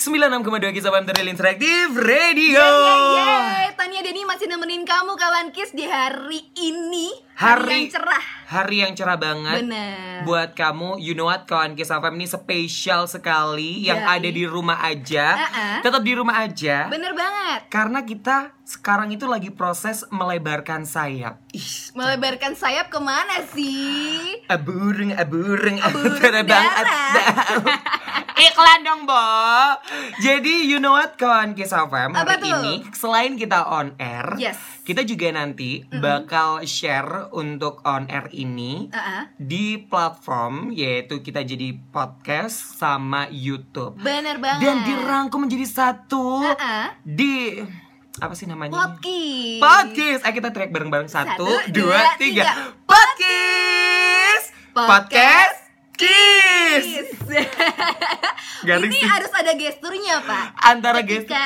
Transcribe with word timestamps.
96,2 0.00 0.72
Kisah 0.72 0.96
FM 0.96 1.04
Teril 1.12 1.28
Interaktif 1.28 1.92
Radio. 1.92 2.64
Yeay, 3.20 3.76
Tania 3.76 4.00
Deni 4.00 4.24
masih 4.24 4.48
nemenin 4.48 4.88
kamu 4.88 5.12
kawan 5.12 5.52
Kis 5.52 5.76
di 5.76 5.84
hari 5.84 6.40
ini 6.56 7.12
Hari- 7.40 7.88
yang 7.88 7.88
cerah. 7.88 8.24
Hari 8.50 8.76
yang 8.82 8.92
cerah 8.92 9.14
banget. 9.14 9.62
Bener. 9.62 10.26
Buat 10.26 10.52
kamu, 10.52 10.98
you 10.98 11.14
know 11.14 11.24
what? 11.24 11.46
Kawan 11.46 11.72
Kiss 11.72 11.88
FM 11.88 12.18
ini 12.18 12.26
spesial 12.26 13.06
sekali 13.06 13.86
Yang 13.86 14.02
ada 14.02 14.28
di 14.28 14.44
rumah 14.44 14.82
aja. 14.82 15.26
Uh-uh. 15.38 15.76
Tetap 15.80 16.02
di 16.02 16.12
rumah 16.12 16.42
aja. 16.42 16.90
Bener 16.90 17.14
banget. 17.14 17.70
Karena 17.70 18.02
kita 18.02 18.50
sekarang 18.66 19.14
itu 19.14 19.24
lagi 19.24 19.48
proses 19.48 20.02
melebarkan 20.10 20.82
sayap. 20.82 21.38
Ih, 21.50 21.94
Melebarkan 21.94 22.52
sayap 22.52 22.90
ke 22.90 22.98
mana 22.98 23.38
sih? 23.48 24.42
Aburung, 24.50 25.14
aburung, 25.14 25.78
Aburung 25.86 26.18
terbang. 26.18 26.66
Iklan 28.40 28.80
dong, 28.82 29.04
Bo. 29.04 29.20
Jadi, 30.18 30.66
you 30.66 30.80
know 30.80 30.96
what, 30.96 31.14
kawan 31.14 31.52
FM 31.54 32.16
Apa 32.16 32.34
hari 32.34 32.48
ini 32.48 32.74
selain 32.96 33.36
kita 33.36 33.62
on 33.62 33.92
air, 33.96 34.32
Yes. 34.40 34.56
Kita 34.80 35.02
juga 35.02 35.28
nanti 35.30 35.84
bakal 35.92 36.64
share 36.64 37.28
untuk 37.30 37.80
on 37.82 38.06
air 38.06 38.26
ini 38.30 38.88
Uh-uh. 38.88 39.28
di 39.36 39.76
platform 39.78 40.70
yaitu 40.70 41.20
kita 41.20 41.40
jadi 41.40 41.76
podcast 41.90 42.76
sama 42.76 43.28
YouTube 43.28 43.94
Bener 43.96 44.40
banget 44.40 44.64
dan 44.64 44.76
dirangkum 44.82 45.44
menjadi 45.44 45.66
satu 45.66 46.42
Uh-uh. 46.42 46.86
di 47.02 47.60
apa 48.18 48.34
sih 48.34 48.44
namanya? 48.44 48.74
Podcast 48.74 49.62
Podcast. 49.62 50.20
Ayo 50.26 50.34
kita 50.34 50.50
track 50.50 50.70
bareng-bareng 50.70 51.08
satu, 51.08 51.46
Satu, 51.46 51.72
dua, 51.72 51.88
dua, 51.94 52.00
tiga. 52.20 52.42
tiga. 52.42 52.52
Podcast. 52.84 54.46
Podcast. 54.74 55.56
Kiss. 55.94 57.06
Garing 58.60 58.88
Ini 58.88 59.00
harus 59.04 59.32
ada 59.32 59.52
gesturnya 59.52 60.20
pak 60.20 60.44
Antara 60.58 61.00
gestur. 61.00 61.36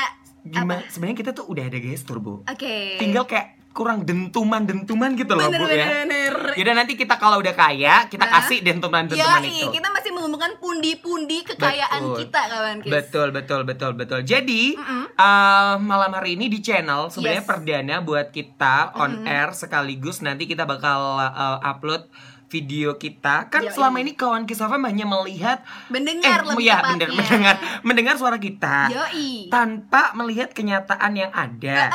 Gimana? 0.45 0.85
Sebenarnya 0.87 1.19
kita 1.19 1.31
tuh 1.33 1.49
udah 1.49 1.65
ada 1.65 1.79
gestur, 1.79 2.21
Bu. 2.21 2.45
Oke 2.45 2.97
Tinggal 2.97 3.25
kayak 3.25 3.49
kurang 3.73 4.07
dentuman-dentuman 4.07 5.17
gitu 5.17 5.35
loh, 5.35 5.51
Bener 5.51 5.59
Bu 5.59 5.67
bener 5.67 5.75
ya. 5.75 5.87
bener 6.07 6.35
Yaudah 6.55 6.75
nanti 6.77 6.95
kita 6.95 7.17
kalau 7.17 7.43
udah 7.43 7.51
kaya, 7.51 8.07
kita 8.07 8.23
Hah? 8.23 8.39
kasih 8.39 8.63
dentuman-dentuman 8.63 9.43
Yoi, 9.43 9.67
itu. 9.67 9.73
kita 9.73 9.91
masih 9.91 10.11
mengumpulkan 10.15 10.55
pundi-pundi 10.59 11.43
kekayaan 11.43 11.99
Betul. 12.05 12.17
kita 12.23 12.41
kawan 12.47 12.77
Kis 12.79 12.93
Betul, 12.93 13.29
betul, 13.33 13.61
betul, 13.65 13.93
betul. 13.95 14.21
Jadi 14.23 14.79
Mm-mm. 14.79 15.05
eh, 15.11 15.75
malam 15.81 16.13
hari 16.13 16.39
ini 16.39 16.47
di 16.47 16.61
channel 16.61 17.11
sebenarnya 17.11 17.43
Yes. 17.43 17.51
perdana 17.51 17.97
buat 17.99 18.31
kita 18.31 18.95
on 18.95 19.27
air 19.27 19.51
sekaligus 19.51 20.21
nanti 20.21 20.45
kita 20.45 20.63
bakal 20.65 21.19
eh, 21.19 21.59
upload 21.67 22.07
video 22.55 22.95
kita. 22.95 23.51
Kan 23.51 23.67
Yoi. 23.67 23.75
selama 23.75 23.99
ini 23.99 24.15
kawan 24.15 24.47
Kisafam 24.47 24.87
hanya 24.87 25.03
melihat 25.03 25.67
Mendengar 25.91 26.47
eh, 26.47 26.55
lebih 26.55 26.71
ya, 26.71 26.79
bener, 26.95 27.11
mendengar 27.11 27.57
mendengar 27.83 28.15
suara 28.15 28.39
kita 28.39 28.95
Yoi 28.95 29.51
tanpa 29.51 30.15
melihat 30.15 30.55
kenyataan 30.55 31.19
yang 31.19 31.35
ada. 31.35 31.91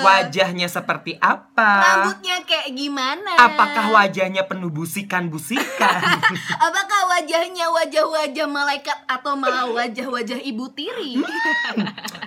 Wajahnya 0.00 0.72
seperti 0.72 1.20
apa? 1.20 1.70
Rambutnya 1.84 2.40
kayak 2.48 2.72
gimana? 2.72 3.36
Apakah 3.36 3.92
wajahnya 3.92 4.48
penuh 4.48 4.72
busikan-busikan? 4.72 6.00
Apakah 6.66 7.00
wajahnya 7.12 7.68
wajah-wajah 7.68 8.46
malaikat 8.48 8.98
atau 9.10 9.36
malah 9.36 9.68
wajah-wajah 9.68 10.40
ibu 10.40 10.70
tiri? 10.72 11.20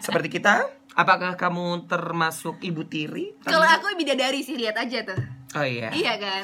Seperti 0.04 0.38
kita? 0.38 0.68
Apakah 0.92 1.40
kamu 1.40 1.88
termasuk 1.88 2.60
ibu 2.60 2.84
tiri? 2.84 3.32
Kalau 3.48 3.64
aku 3.64 3.96
bidadari 3.96 4.44
sih 4.44 4.60
lihat 4.60 4.76
aja 4.76 5.08
tuh. 5.08 5.20
Oh 5.56 5.64
iya. 5.64 5.88
Iya 5.96 6.20
kan? 6.20 6.44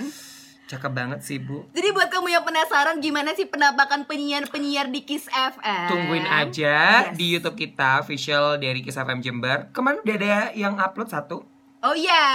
Cakep 0.68 0.92
banget 0.92 1.20
sih, 1.24 1.40
Bu. 1.40 1.64
Jadi 1.72 1.90
buat 1.90 2.12
kamu 2.12 2.28
yang 2.28 2.44
penasaran 2.44 3.00
gimana 3.00 3.32
sih 3.32 3.48
penampakan 3.48 4.04
penyiar-penyiar 4.04 4.92
di 4.92 5.02
Kiss 5.02 5.26
FM? 5.28 5.88
Tungguin 5.88 6.28
aja 6.28 7.08
Yes. 7.08 7.16
di 7.16 7.26
YouTube 7.32 7.56
kita 7.56 8.04
official 8.04 8.60
dari 8.60 8.84
Kiss 8.84 8.96
FM 8.96 9.24
Jember. 9.24 9.72
Kemarin 9.72 10.04
udah 10.04 10.16
ada 10.16 10.36
yang 10.54 10.76
upload 10.76 11.08
satu 11.08 11.48
Oh 11.78 11.94
iya. 11.94 12.26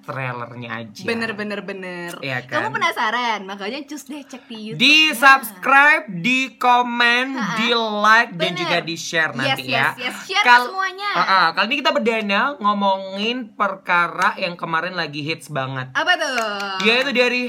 trailernya 0.00 0.68
aja. 0.72 1.04
Bener 1.04 1.36
bener 1.36 1.60
bener. 1.60 2.16
Iya 2.18 2.48
kan? 2.48 2.64
Kamu 2.64 2.68
penasaran? 2.72 3.44
Makanya 3.44 3.84
cus 3.84 4.04
deh 4.04 4.24
cek 4.24 4.48
di 4.48 4.72
YouTube. 4.72 4.80
Di 4.80 4.96
subscribe, 5.12 6.08
di 6.10 6.56
komen, 6.56 7.26
di 7.54 7.68
like 7.76 8.32
dan 8.32 8.56
Bener. 8.56 8.58
juga 8.58 8.78
di 8.80 8.96
share 8.96 9.32
nanti 9.32 9.68
Yes, 9.68 9.68
ya. 9.68 9.86
yes, 9.94 9.96
yes. 10.00 10.16
Share 10.26 10.44
Kal- 10.44 10.64
semuanya. 10.66 11.10
Ah, 11.12 11.20
ah, 11.20 11.46
kali 11.52 11.64
ini 11.66 11.76
kita 11.78 11.92
berdana 11.92 12.40
ngomongin 12.56 13.52
perkara 13.52 14.32
yang 14.36 14.56
kemarin 14.56 14.92
lagi 14.92 15.20
hits 15.20 15.48
banget. 15.48 15.92
Apa 15.92 16.12
tuh? 16.16 16.40
Yaitu 16.82 17.12
dari 17.12 17.42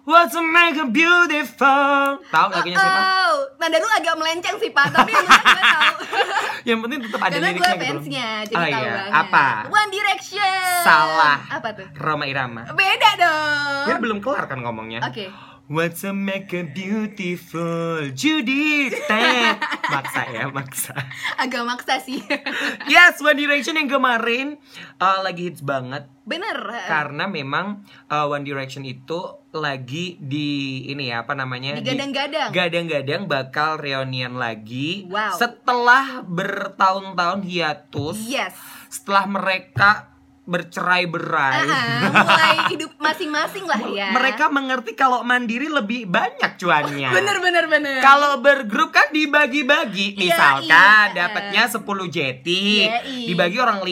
What's 0.00 0.32
make 0.34 0.74
a 0.74 0.88
beautiful 0.88 2.18
Tahu 2.24 2.46
lagunya 2.50 2.76
siapa? 2.76 3.00
Oh, 3.30 3.36
nada 3.56 3.76
lu 3.76 3.88
agak 3.90 4.14
melenceng 4.16 4.56
sih 4.56 4.72
pak, 4.72 4.90
tapi 4.90 5.12
yang 5.12 5.22
penting 5.22 5.46
gue 5.46 5.64
tahu. 5.66 5.94
Yang 6.68 6.78
penting 6.84 6.98
tetap 7.00 7.20
ada 7.20 7.32
Karena 7.32 7.40
gue 7.40 7.48
liriknya 7.50 7.70
gitu 7.70 7.80
loh. 7.80 7.88
fansnya, 7.88 8.28
jadi 8.44 8.54
Oh 8.54 8.60
tahu 8.60 8.82
iya, 8.84 8.92
banget. 8.92 9.12
apa? 9.16 9.46
One 9.70 9.90
Direction. 9.90 10.62
Salah. 10.84 11.38
Apa 11.48 11.68
tuh? 11.72 11.86
Roma 11.96 12.24
Irama. 12.24 12.62
Beda 12.72 13.10
dong. 13.16 13.84
Dia 13.88 13.96
belum 13.96 14.18
kelar 14.20 14.44
kan 14.44 14.58
ngomongnya. 14.60 15.00
Oke. 15.04 15.28
What's 15.70 16.02
a 16.02 16.10
make 16.10 16.50
a 16.50 16.66
beautiful 16.66 18.10
Judy 18.10 18.90
Ted 18.90 19.54
Maksa 19.94 20.26
ya, 20.26 20.50
maksa 20.50 20.98
Agak 21.38 21.62
maksa 21.62 21.94
sih. 21.96 22.18
Yes, 22.90 23.22
One 23.22 23.38
Direction 23.38 23.78
yang 23.78 23.86
kemarin 23.86 24.58
uh, 24.98 25.22
lagi 25.22 25.46
hits 25.46 25.62
banget 25.62 26.10
Bener. 26.26 26.58
Karena 26.84 27.30
memang 27.30 27.86
uh, 28.06 28.26
One 28.26 28.42
Direction 28.42 28.82
itu 28.82 29.22
lagi 29.50 30.18
di 30.18 30.82
ini 30.86 31.06
ya 31.06 31.22
apa 31.22 31.34
namanya 31.34 31.78
di- 31.78 31.86
Digadang-gadang. 31.86 32.50
gadang-gadang 32.50 33.22
bakal 33.26 33.78
reunian 33.78 34.34
lagi 34.34 35.06
Wow. 35.06 35.34
setelah 35.34 36.26
bertahun-tahun 36.26 37.46
hiatus 37.46 38.18
Yes. 38.26 38.58
setelah 38.90 39.22
mereka 39.26 40.18
bercerai-berai 40.50 41.62
Ah, 41.62 42.10
mulai 42.10 42.56
hidup 42.74 42.90
masing-masing 42.96 43.64
lah 43.64 43.78
ya. 43.86 44.10
mereka 44.10 44.46
mengerti 44.46 44.92
kalau 44.92 45.22
mandiri 45.22 45.66
lebih 45.66 46.04
banyak 46.04 46.56
cuannya 46.56 47.10
Bener 47.16 47.38
bener 47.38 47.64
bener. 47.66 47.98
kalau 48.00 48.38
bergrup 48.38 48.90
kan 48.90 49.06
dibagi-bagi 49.10 50.12
Iya, 50.12 50.20
misalkan 50.20 51.06
iya. 51.08 51.16
dapatnya 51.16 51.62
10 51.70 51.80
jeti 52.08 52.84
Iya, 52.84 52.98
iya. 53.04 53.26
dibagi 53.26 53.56
orang 53.56 53.78
5 53.78 53.86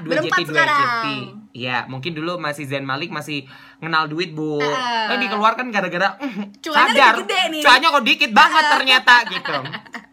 2 0.00 0.06
Berempat 0.06 0.38
jeti 0.38 0.46
2 0.46 0.52
sekarang. 0.54 0.80
jeti 0.80 1.18
Ya, 1.54 1.86
mungkin 1.86 2.18
dulu 2.18 2.34
masih 2.36 2.66
Zain 2.66 2.82
Malik 2.82 3.14
masih 3.14 3.46
kenal 3.78 4.10
duit, 4.10 4.34
Bu. 4.34 4.58
Ah. 4.58 5.06
Kan 5.06 5.22
dikeluarkan 5.22 5.70
gara-gara 5.70 6.18
Cuannya 6.58 6.90
sadar. 6.90 7.14
lebih 7.14 7.30
gede 7.30 7.40
nih. 7.48 7.62
Cuannya 7.62 7.88
kok 7.88 8.02
dikit 8.02 8.30
banget 8.34 8.64
ternyata 8.68 9.14
gitu. 9.30 9.54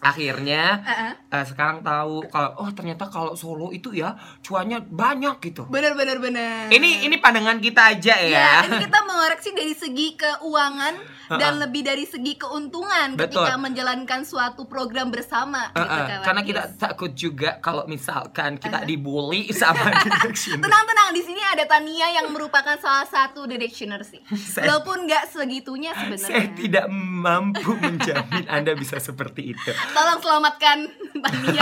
Akhirnya 0.00 0.80
Ah, 0.80 1.12
eh, 1.30 1.44
sekarang 1.44 1.80
tahu 1.80 2.24
kalau 2.26 2.56
oh 2.58 2.70
ternyata 2.70 3.04
kalau 3.06 3.32
solo 3.32 3.68
itu 3.68 3.92
ya 3.92 4.12
cuannya 4.40 4.80
banyak 4.82 5.36
gitu. 5.42 5.64
Bener 5.66 5.92
bener 5.92 6.16
bener. 6.16 6.68
Ini 6.68 7.04
ini 7.04 7.16
pandangan 7.16 7.56
kita 7.58 7.92
aja 7.92 8.16
ya. 8.16 8.32
Ya, 8.32 8.52
ini 8.64 8.80
kita 8.80 8.98
mengoreksi 9.02 9.52
dari 9.52 9.70
segi 9.70 10.16
keuangan 10.16 10.94
dan 11.30 11.52
lebih 11.58 11.82
dari 11.82 12.02
segi 12.02 12.34
keuntungan 12.34 13.12
Betul. 13.12 13.44
ketika 13.44 13.54
menjalankan 13.56 14.20
suatu 14.22 14.64
program 14.64 15.08
bersama. 15.08 15.68
gitu, 15.70 15.78
Uh-uh, 15.78 16.00
kawan. 16.08 16.24
karena 16.24 16.42
kita 16.42 16.62
takut 16.74 17.12
juga 17.12 17.60
kalau 17.60 17.84
misalkan 17.84 18.56
kita 18.56 18.82
dibully 18.82 19.52
sama 19.52 19.84
direction. 20.16 20.58
Tenang-tenang, 20.58 21.12
di 21.12 21.20
sini 21.20 21.40
ada 21.44 21.62
Tania 21.66 22.08
yang 22.14 22.30
merupakan 22.30 22.74
salah 22.76 23.04
satu 23.04 23.44
directioner 23.44 24.00
sih. 24.00 24.24
Saya- 24.48 24.64
Walaupun 24.66 25.04
nggak 25.04 25.28
segitunya 25.28 25.92
Saya 25.92 26.02
sebenarnya. 26.08 26.48
tidak 26.56 26.86
mampu 26.90 27.70
menjamin 27.74 28.48
Anda 28.48 28.72
bisa 28.72 28.96
seperti 28.96 29.52
itu. 29.52 29.72
Tolong 29.90 30.18
selamatkan 30.22 30.78
sini. 31.34 31.58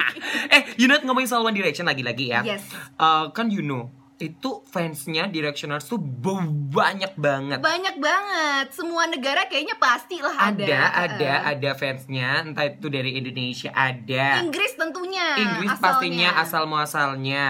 eh, 0.54 0.62
you 0.76 0.86
know 0.90 0.98
ngomongin 1.02 1.28
soal 1.30 1.46
One 1.46 1.56
Direction 1.56 1.86
lagi-lagi 1.88 2.32
ya. 2.34 2.40
Yes. 2.44 2.64
Eh, 2.98 3.24
kan 3.32 3.48
you 3.48 3.64
know, 3.64 3.88
itu 4.18 4.66
fansnya 4.66 5.30
Directioners 5.30 5.86
tuh 5.86 5.98
banyak 5.98 7.14
banget. 7.14 7.62
Banyak 7.62 7.96
banget. 8.02 8.66
Semua 8.74 9.06
negara 9.06 9.46
kayaknya 9.46 9.78
pastilah 9.78 10.34
ada. 10.34 10.58
ada, 10.58 10.82
ada, 11.06 11.32
Uh-uh. 11.38 11.50
ada 11.54 11.70
fansnya, 11.78 12.30
entah 12.42 12.66
itu 12.66 12.86
dari 12.90 13.14
Indonesia 13.14 13.70
ada. 13.70 14.42
Inggris 14.42 14.74
tentunya. 14.74 15.38
Inggris 15.38 15.70
asalnya. 15.70 15.84
pastinya 15.86 16.28
asal 16.42 16.62
muasalnya. 16.66 17.44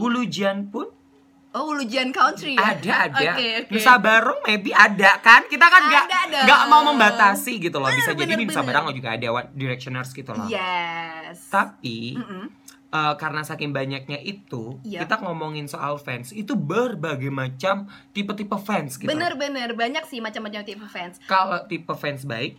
Hulujan 0.00 0.72
pun 0.72 0.88
Oh, 1.54 1.70
Lujian 1.70 2.10
Country 2.10 2.58
ya? 2.58 2.74
ada, 2.74 2.92
ada. 3.06 3.14
Oke, 3.14 3.46
oke. 3.62 3.70
Nusa 3.70 3.94
Barong 3.96 4.42
maybe 4.42 4.74
ada 4.74 5.22
kan? 5.22 5.46
Kita 5.46 5.62
kan 5.64 5.86
nggak 5.86 6.04
nggak 6.42 6.60
mau 6.66 6.82
membatasi 6.84 7.62
gitu 7.62 7.78
loh. 7.78 7.86
Bisa 7.88 8.10
Bener, 8.10 8.26
jadi 8.26 8.32
di 8.34 8.42
bener, 8.42 8.50
Nusa 8.50 8.60
bener. 8.60 8.74
Barong 8.74 8.90
juga 8.90 9.08
ada 9.14 9.26
One 9.30 9.48
Directioners 9.54 10.10
gitu 10.10 10.34
loh. 10.34 10.50
Yes. 10.50 11.46
Tapi 11.46 12.18
Mm-mm. 12.18 12.44
eh, 12.90 13.14
karena 13.14 13.40
saking 13.40 13.70
banyaknya 13.70 14.18
itu, 14.18 14.82
Iya. 14.82 15.06
kita 15.06 15.22
ngomongin 15.22 15.66
soal 15.66 15.94
fans 15.94 16.30
itu 16.30 16.52
berbagai 16.52 17.30
macam 17.30 17.86
tipe-tipe 18.10 18.58
fans 18.58 18.98
gitu. 18.98 19.06
Bener-bener 19.06 19.72
banyak 19.72 20.02
sih 20.04 20.18
macam-macam 20.18 20.66
tipe 20.66 20.86
fans. 20.86 21.22
Kalau 21.24 21.62
tipe 21.64 21.94
fans 21.94 22.26
baik, 22.26 22.58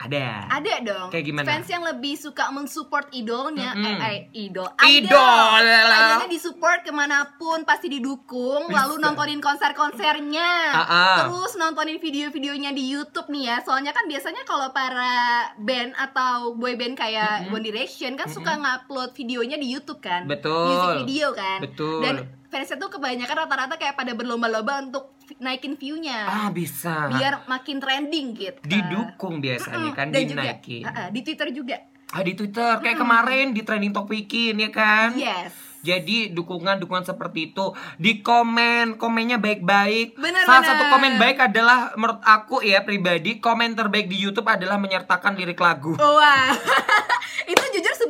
Ada. 0.00 0.48
Ada 0.48 0.74
dong. 0.80 1.08
Kayak 1.12 1.24
gimana? 1.28 1.46
Fans 1.46 1.68
yang 1.68 1.84
lebih 1.84 2.16
suka 2.16 2.48
mensupport 2.48 3.12
idolnya, 3.12 3.76
Mm-mm. 3.76 3.84
eh, 3.84 3.96
eh, 4.32 4.48
idol. 4.48 4.72
Idol. 4.80 5.60
Idolnya 5.60 6.30
disupport 6.32 6.80
ke 6.80 6.88
mana 6.88 7.36
pun, 7.36 7.68
pasti 7.68 7.92
didukung. 7.92 8.72
Lalu 8.72 8.96
nontonin 8.96 9.44
konser-konsernya. 9.44 10.50
Ah, 10.72 10.80
ah. 10.80 11.16
Terus 11.28 11.60
nontonin 11.60 12.00
video-videonya 12.00 12.72
di 12.72 12.88
YouTube 12.88 13.28
nih 13.28 13.52
ya. 13.52 13.56
Soalnya 13.60 13.92
kan 13.92 14.08
biasanya 14.08 14.40
kalau 14.48 14.72
para 14.72 15.52
band 15.60 15.92
atau 16.00 16.56
boy 16.56 16.80
band 16.80 16.96
kayak 16.96 17.52
Mm-mm. 17.52 17.60
One 17.60 17.64
Direction 17.68 18.16
kan 18.16 18.32
suka 18.32 18.56
ngupload 18.56 19.12
videonya 19.12 19.60
di 19.60 19.68
YouTube 19.68 20.00
kan. 20.00 20.24
Betul. 20.24 20.64
Music 20.72 20.96
video 21.04 21.36
kan. 21.36 21.60
Betul. 21.60 22.00
Dan 22.00 22.39
fansnya 22.50 22.76
tuh 22.76 22.90
kebanyakan 22.90 23.46
rata-rata 23.46 23.78
kayak 23.78 23.94
pada 23.94 24.12
berlomba-lomba 24.12 24.82
untuk 24.82 25.14
naikin 25.38 25.78
view-nya. 25.78 26.26
Ah, 26.26 26.48
bisa. 26.50 27.06
Biar 27.08 27.46
makin 27.46 27.78
trending 27.78 28.34
gitu. 28.34 28.58
Didukung 28.60 29.38
biasanya 29.38 29.94
kan 29.94 30.10
Dan 30.10 30.26
juga, 30.26 30.42
dinaikin. 30.44 30.82
ah, 30.82 30.90
ah, 30.90 31.08
di 31.08 31.20
Twitter 31.22 31.48
juga. 31.54 31.78
Ah, 32.10 32.26
di 32.26 32.34
Twitter 32.34 32.82
kayak 32.82 32.98
kemarin 32.98 33.54
di 33.54 33.62
trending 33.62 33.94
topikin 33.94 34.58
ya 34.58 34.70
kan? 34.74 35.14
Yes. 35.14 35.54
Jadi 35.80 36.28
dukungan-dukungan 36.36 37.08
seperti 37.08 37.54
itu 37.54 37.72
di 37.96 38.20
komen, 38.20 39.00
komennya 39.00 39.40
baik-baik. 39.40 40.12
Bener, 40.12 40.44
Salah 40.44 40.60
bener. 40.60 40.70
satu 40.76 40.84
komen 40.92 41.12
baik 41.16 41.38
adalah 41.40 41.96
menurut 41.96 42.20
aku 42.20 42.60
ya 42.60 42.84
pribadi, 42.84 43.40
komen 43.40 43.72
terbaik 43.72 44.04
di 44.04 44.20
YouTube 44.20 44.44
adalah 44.44 44.76
menyertakan 44.76 45.38
lirik 45.40 45.56
lagu. 45.56 45.96
Wah. 45.96 46.52
itu 46.52 46.58
jujur 46.68 47.29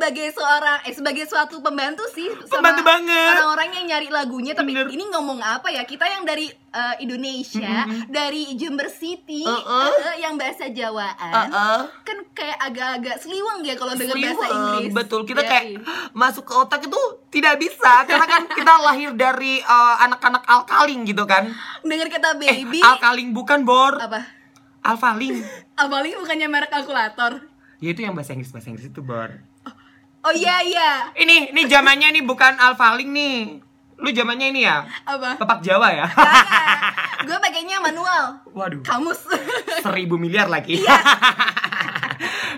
sebagai 0.01 0.33
seorang 0.33 0.79
eh 0.81 0.95
sebagai 0.95 1.25
suatu 1.25 1.61
pembantu 1.61 2.01
sih 2.09 2.25
sama 2.43 2.73
Pembantu 2.73 2.83
banget. 2.83 3.37
orang-orang 3.37 3.69
yang 3.71 3.85
nyari 3.87 4.09
lagunya 4.09 4.53
tapi 4.53 4.73
Bener. 4.73 4.89
ini 4.89 5.05
ngomong 5.07 5.37
apa 5.39 5.69
ya 5.69 5.85
kita 5.85 6.09
yang 6.09 6.25
dari 6.25 6.49
eh, 6.49 6.95
Indonesia 7.01 7.85
dari 8.09 8.57
Jember 8.57 8.89
City 8.89 9.45
Uh-uh. 9.45 9.93
eh, 10.09 10.17
yang 10.19 10.35
bahasa 10.35 10.73
Jawaan 10.73 11.13
Heeh. 11.53 11.81
kan 12.01 12.17
kayak 12.33 12.57
agak-agak 12.63 13.17
seliwang 13.19 13.61
ya 13.61 13.77
kalau 13.77 13.93
dengar 13.93 14.17
bahasa 14.17 14.47
Inggris 14.49 14.89
Betul, 14.91 15.21
kita 15.25 15.41
Ya, 15.41 15.49
kayak 15.51 15.65
iya. 15.67 15.81
masuk 16.11 16.45
ke 16.45 16.55
otak 16.55 16.81
itu 16.81 17.01
tidak 17.29 17.57
bisa 17.57 17.93
karena 18.05 18.25
kan 18.25 18.49
kita 18.49 18.73
lahir 18.81 19.13
dari 19.13 19.61
eh, 19.61 19.97
anak-anak 20.01 20.43
alkaling 20.43 21.05
gitu 21.05 21.25
kan. 21.25 21.53
dengar 21.83 22.09
kata 22.09 22.41
Eh, 22.41 22.65
baby 22.65 22.81
alkaling 22.81 23.31
bukan 23.31 23.63
bor, 23.63 23.97
apa 23.97 24.25
alfaling. 24.81 25.45
Abaling 25.75 26.17
bukannya 26.25 26.49
merek 26.49 26.71
kalkulator 26.71 27.45
Ya 27.77 27.91
itu 27.91 28.01
yang 28.01 28.13
bahasa 28.13 28.33
Inggris 28.33 28.49
bahasa 28.49 28.69
Inggris 28.69 28.89
itu 28.89 29.01
bor. 29.01 29.29
Oh 30.21 30.33
iya 30.33 30.61
iya 30.61 30.91
Ini 31.15 31.51
ini 31.51 31.63
zamannya 31.65 32.13
nih 32.13 32.25
bukan 32.25 32.57
alfaling 32.57 33.09
nih. 33.09 33.39
Lu 33.97 34.09
zamannya 34.09 34.49
ini 34.49 34.61
ya? 34.63 34.81
apa 35.05 35.37
Pepak 35.37 35.61
Jawa 35.61 35.89
ya? 35.91 36.07
gue 37.21 37.37
pakainya 37.39 37.77
manual 37.79 38.41
Waduh, 38.51 38.81
kamus 38.81 39.29
seribu 39.79 40.17
miliar 40.17 40.49
lagi. 40.49 40.81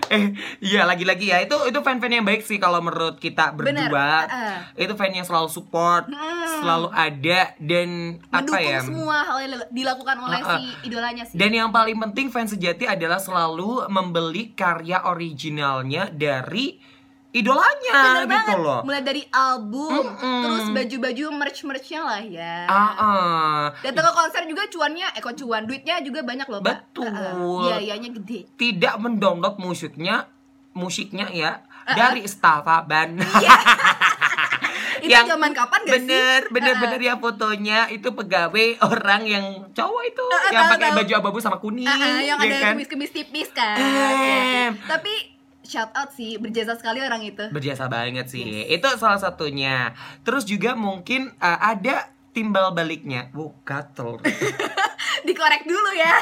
eh, 0.07 0.23
iya 0.59 0.83
lagi-lagi 0.83 1.27
ya. 1.27 1.39
Itu 1.39 1.55
itu 1.63 1.79
fan-fan 1.79 2.11
yang 2.13 2.23
baik 2.23 2.41
sih 2.41 2.55
kalau 2.57 2.79
menurut 2.79 3.17
kita 3.17 3.51
Bener, 3.51 3.87
berdua. 3.87 4.23
uh-uh. 4.23 4.55
Itu 4.77 4.93
fan 4.95 5.11
yang 5.11 5.23
selalu 5.23 5.49
support, 5.49 6.07
Hmm. 6.07 6.61
selalu 6.61 6.87
ada 6.91 7.55
dan 7.57 7.89
apa 8.25 8.39
mendukung 8.41 8.63
ya? 8.65 8.79
semua 8.81 9.17
hal 9.21 9.37
yang 9.41 9.51
dilakukan 9.69 10.15
oleh 10.17 10.39
Uh-uh. 10.39 10.57
si 10.57 10.63
idolanya 10.85 11.23
sih 11.25 11.35
Dan 11.35 11.51
yang 11.51 11.69
paling 11.69 11.99
penting 12.01 12.27
fans 12.29 12.51
sejati 12.51 12.85
adalah 12.85 13.19
selalu 13.19 13.87
membeli 13.89 14.51
karya 14.53 15.03
originalnya 15.03 16.07
dari 16.09 16.79
idolanya 17.33 17.91
Bener 17.91 18.23
gitu 18.23 18.29
banget. 18.29 18.57
loh. 18.61 18.81
Mulai 18.85 19.01
dari 19.01 19.23
album, 19.27 20.05
Mm-mm. 20.05 20.41
terus 20.45 20.65
baju-baju 20.69 21.25
merch-merchnya 21.33 21.99
lah 21.99 22.21
ya. 22.21 22.55
Ah, 22.65 22.93
ah. 22.93 23.61
Datang 23.81 24.05
ke 24.05 24.13
konser 24.13 24.41
juga 24.45 24.63
cuannya, 24.69 25.09
eh 25.11 25.19
kok 25.19 25.33
cuan, 25.35 25.65
duitnya 25.65 25.97
juga 25.99 26.21
banyak 26.21 26.45
loh. 26.45 26.61
Betul. 26.61 27.09
Biayanya 27.65 28.13
gede. 28.13 28.45
tidak 28.55 28.95
mendownload 28.95 29.57
musiknya 29.57 30.29
musiknya 30.71 31.29
ya 31.29 31.61
dari 31.87 32.25
Stava 32.25 32.81
Ban. 32.81 33.17
Iya. 33.17 33.57
Itu 35.03 35.11
zaman 35.27 35.51
kapan 35.51 35.83
gak 35.83 35.99
sih? 35.99 36.07
bener, 36.07 36.41
bener, 36.47 36.73
bener 36.79 36.99
ya 37.03 37.19
fotonya 37.19 37.91
itu 37.91 38.07
pegawai 38.07 38.79
orang 38.79 39.27
yang 39.27 39.45
cowok 39.69 40.03
itu 40.07 40.23
Uh-uh, 40.23 40.51
yang 40.55 40.71
pakai 40.71 40.95
baju 40.95 41.13
abu-abu 41.19 41.39
sama 41.43 41.59
kuning, 41.59 41.83
Uh-uh, 41.83 42.23
yang 42.23 42.39
ya 42.39 42.47
ada 42.47 42.55
kan? 42.55 42.71
kemis-kemis 42.71 43.11
tipis 43.11 43.51
kan. 43.51 43.75
Eh. 43.75 43.83
Iya, 43.83 44.07
iya. 44.15 44.67
Tapi 44.87 45.32
shout 45.63 45.91
out 45.95 46.11
sih, 46.13 46.37
berjasa 46.37 46.75
sekali 46.75 46.99
orang 46.99 47.23
itu. 47.23 47.49
Berjasa 47.49 47.87
banget 47.87 48.29
sih. 48.29 48.67
Itu 48.67 48.87
salah 48.99 49.19
satunya. 49.19 49.95
Terus 50.27 50.43
juga 50.43 50.75
mungkin 50.75 51.31
uh, 51.39 51.59
ada 51.59 52.11
timbal 52.35 52.75
baliknya. 52.75 53.31
Wow, 53.31 53.55
gatel. 53.63 54.19
Dikorek 55.27 55.63
dulu 55.63 55.91
ya. 55.95 56.13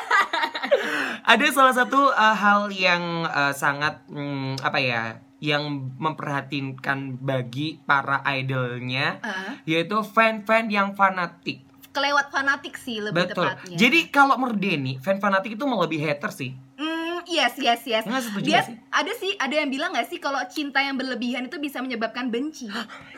ada 1.34 1.46
salah 1.50 1.74
satu 1.74 2.12
uh, 2.12 2.36
hal 2.38 2.70
yang 2.70 3.26
uh, 3.26 3.54
sangat 3.56 4.06
mm, 4.08 4.62
apa 4.62 4.80
ya? 4.80 5.04
yang 5.42 5.90
memperhatikan 5.98 7.18
bagi 7.18 7.82
para 7.82 8.22
idolnya 8.30 9.18
Uh, 9.26 9.58
yaitu 9.66 9.98
fan-fan 10.06 10.70
yang 10.70 10.94
fanatik. 10.94 11.66
kelewat 11.92 12.30
fanatik 12.32 12.78
sih 12.78 13.02
lebih 13.02 13.28
Betul. 13.28 13.50
tepatnya. 13.50 13.76
Jadi 13.76 14.00
kalau 14.14 14.38
menurut 14.40 14.62
Denny, 14.62 15.02
fan 15.02 15.18
fanatik 15.20 15.60
itu 15.60 15.66
melebihi 15.68 16.06
hater 16.08 16.32
sih. 16.32 16.56
Hmm, 16.80 16.91
yes, 17.32 17.56
yes, 17.58 17.82
yes. 17.88 18.04
Nggak 18.04 18.24
setuju 18.28 18.46
Dia 18.46 18.62
sih? 18.68 18.76
ada 18.92 19.12
sih, 19.16 19.32
ada 19.40 19.56
yang 19.56 19.72
bilang 19.72 19.96
nggak 19.96 20.08
sih 20.12 20.20
kalau 20.20 20.38
cinta 20.52 20.84
yang 20.84 21.00
berlebihan 21.00 21.48
itu 21.48 21.58
bisa 21.58 21.80
menyebabkan 21.80 22.28
benci. 22.28 22.68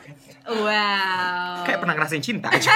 wow. 0.64 1.66
Kayak 1.66 1.80
pernah 1.82 1.96
ngerasain 1.98 2.24
cinta 2.24 2.54
aja. 2.54 2.70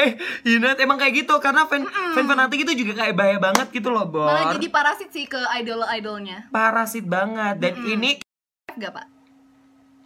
eh, 0.00 0.10
Yunat 0.46 0.78
emang 0.78 1.00
kayak 1.00 1.24
gitu 1.26 1.34
karena 1.40 1.64
fan 1.66 1.82
fan 1.88 2.24
fanatik 2.28 2.68
itu 2.68 2.84
juga 2.84 3.04
kayak 3.04 3.14
bahaya 3.16 3.38
banget 3.40 3.68
gitu 3.72 3.88
loh, 3.88 4.04
Bor. 4.06 4.28
Malah 4.28 4.54
jadi 4.56 4.68
parasit 4.68 5.10
sih 5.10 5.24
ke 5.24 5.40
idol-idolnya. 5.60 6.52
parasit 6.52 7.08
banget 7.08 7.56
dan 7.58 7.74
ini 7.84 8.20
Gak 8.78 8.94
pak? 8.94 9.06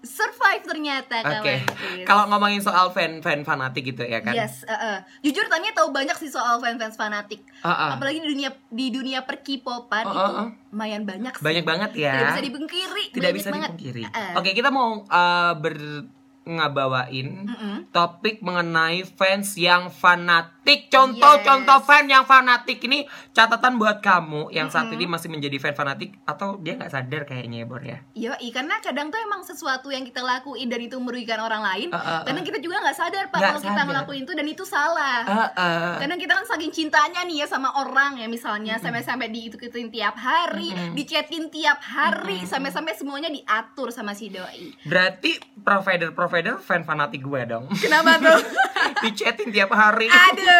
Survive 0.04 0.62
ternyata 0.62 1.16
Oke, 1.40 1.64
kawan. 1.64 2.04
kalau 2.04 2.24
ngomongin 2.28 2.60
soal 2.60 2.92
fan-fan 2.92 3.42
fanatik 3.42 3.88
gitu 3.88 4.04
ya 4.04 4.20
kan? 4.20 4.36
Yes, 4.36 4.62
uh, 4.68 4.72
uh. 4.72 4.96
jujur 5.24 5.48
Tania 5.48 5.72
tahu 5.72 5.90
banyak 5.90 6.14
sih 6.20 6.28
soal 6.28 6.60
fans-fans 6.60 6.94
fanatik. 6.94 7.40
Ah, 7.64 7.72
ah. 7.72 7.90
Apalagi 7.96 8.20
di 8.20 8.28
dunia 8.30 8.50
di 8.68 8.92
dunia 8.92 9.24
perkipopan 9.24 10.04
Oh, 10.04 10.12
itu 10.12 10.20
oh, 10.20 10.40
oh. 10.44 10.48
lumayan 10.70 11.02
banyak 11.08 11.34
sih. 11.34 11.44
Banyak 11.44 11.64
banget 11.64 11.90
ya. 11.96 12.12
Tidak 12.14 12.28
bisa 12.30 12.44
dipungkiri. 12.44 13.04
Tidak 13.10 13.32
bisa 13.32 13.48
banget. 13.50 13.70
dipungkiri. 13.72 14.04
Uh, 14.06 14.16
uh. 14.16 14.32
Oke, 14.38 14.50
kita 14.52 14.68
mau 14.68 15.02
uh, 15.08 15.52
ber 15.56 15.76
ngabawain 16.44 17.48
Mm-mm. 17.48 17.76
topik 17.88 18.44
mengenai 18.44 19.02
fans 19.16 19.56
yang 19.56 19.88
fanatik. 19.88 20.53
Contoh 20.88 21.34
Yes. 21.36 21.44
contoh 21.44 21.78
fan 21.84 22.08
yang 22.08 22.24
fanatik 22.24 22.80
ini 22.88 23.04
catatan 23.36 23.76
buat 23.76 24.00
kamu 24.00 24.48
yang 24.54 24.72
saat 24.72 24.88
ini 24.88 25.04
masih 25.04 25.28
menjadi 25.28 25.60
fan 25.60 25.76
fanatik 25.76 26.16
atau 26.24 26.56
dia 26.56 26.78
nggak 26.78 26.88
sadar 26.88 27.22
kayaknya 27.28 27.62
ya, 27.62 27.66
Bor 27.68 27.82
ya. 27.84 27.98
Iya, 28.16 28.32
karena 28.54 28.80
kadang 28.80 29.12
tuh 29.12 29.20
emang 29.20 29.44
sesuatu 29.44 29.92
yang 29.92 30.06
kita 30.06 30.24
lakuin 30.24 30.70
dan 30.70 30.80
itu 30.80 30.96
merugikan 30.96 31.42
orang 31.42 31.60
lain. 31.60 31.88
Uh, 31.92 31.98
uh, 31.98 32.08
uh. 32.08 32.22
Kadang 32.24 32.44
kita 32.46 32.58
juga 32.62 32.80
nggak 32.80 32.96
sadar 32.96 33.24
pak 33.28 33.36
Nggak 33.36 33.50
kalau 33.50 33.60
kita 33.60 33.74
sadar. 33.74 33.88
ngelakuin 33.90 34.22
itu 34.24 34.32
dan 34.32 34.46
itu 34.48 34.64
salah. 34.64 35.20
Uh, 35.26 35.42
uh. 35.52 35.94
Kadang 36.00 36.18
kita 36.18 36.32
kan 36.32 36.46
saking 36.48 36.72
cintanya 36.72 37.20
nih 37.26 37.44
ya 37.44 37.46
sama 37.50 37.68
orang 37.76 38.16
ya 38.16 38.26
misalnya 38.30 38.80
sampai-sampai 38.80 39.28
diikutin 39.28 39.92
tiap 39.92 40.16
hari, 40.16 40.72
dichatin 40.94 41.50
tiap 41.52 41.82
hari, 41.82 42.46
sampai-sampai 42.48 42.94
semuanya 42.96 43.28
diatur 43.28 43.92
sama 43.92 44.16
si 44.16 44.30
doi. 44.32 44.72
Berarti 44.88 45.36
provider-provider 45.60 46.56
fan 46.62 46.86
fanatik 46.86 47.20
gue 47.20 47.42
dong. 47.44 47.68
Kenapa 47.76 48.16
tuh? 48.16 48.40
Di 49.04 49.10
chatting 49.12 49.50
tiap 49.50 49.72
hari. 49.74 50.06
Aduh. 50.08 50.53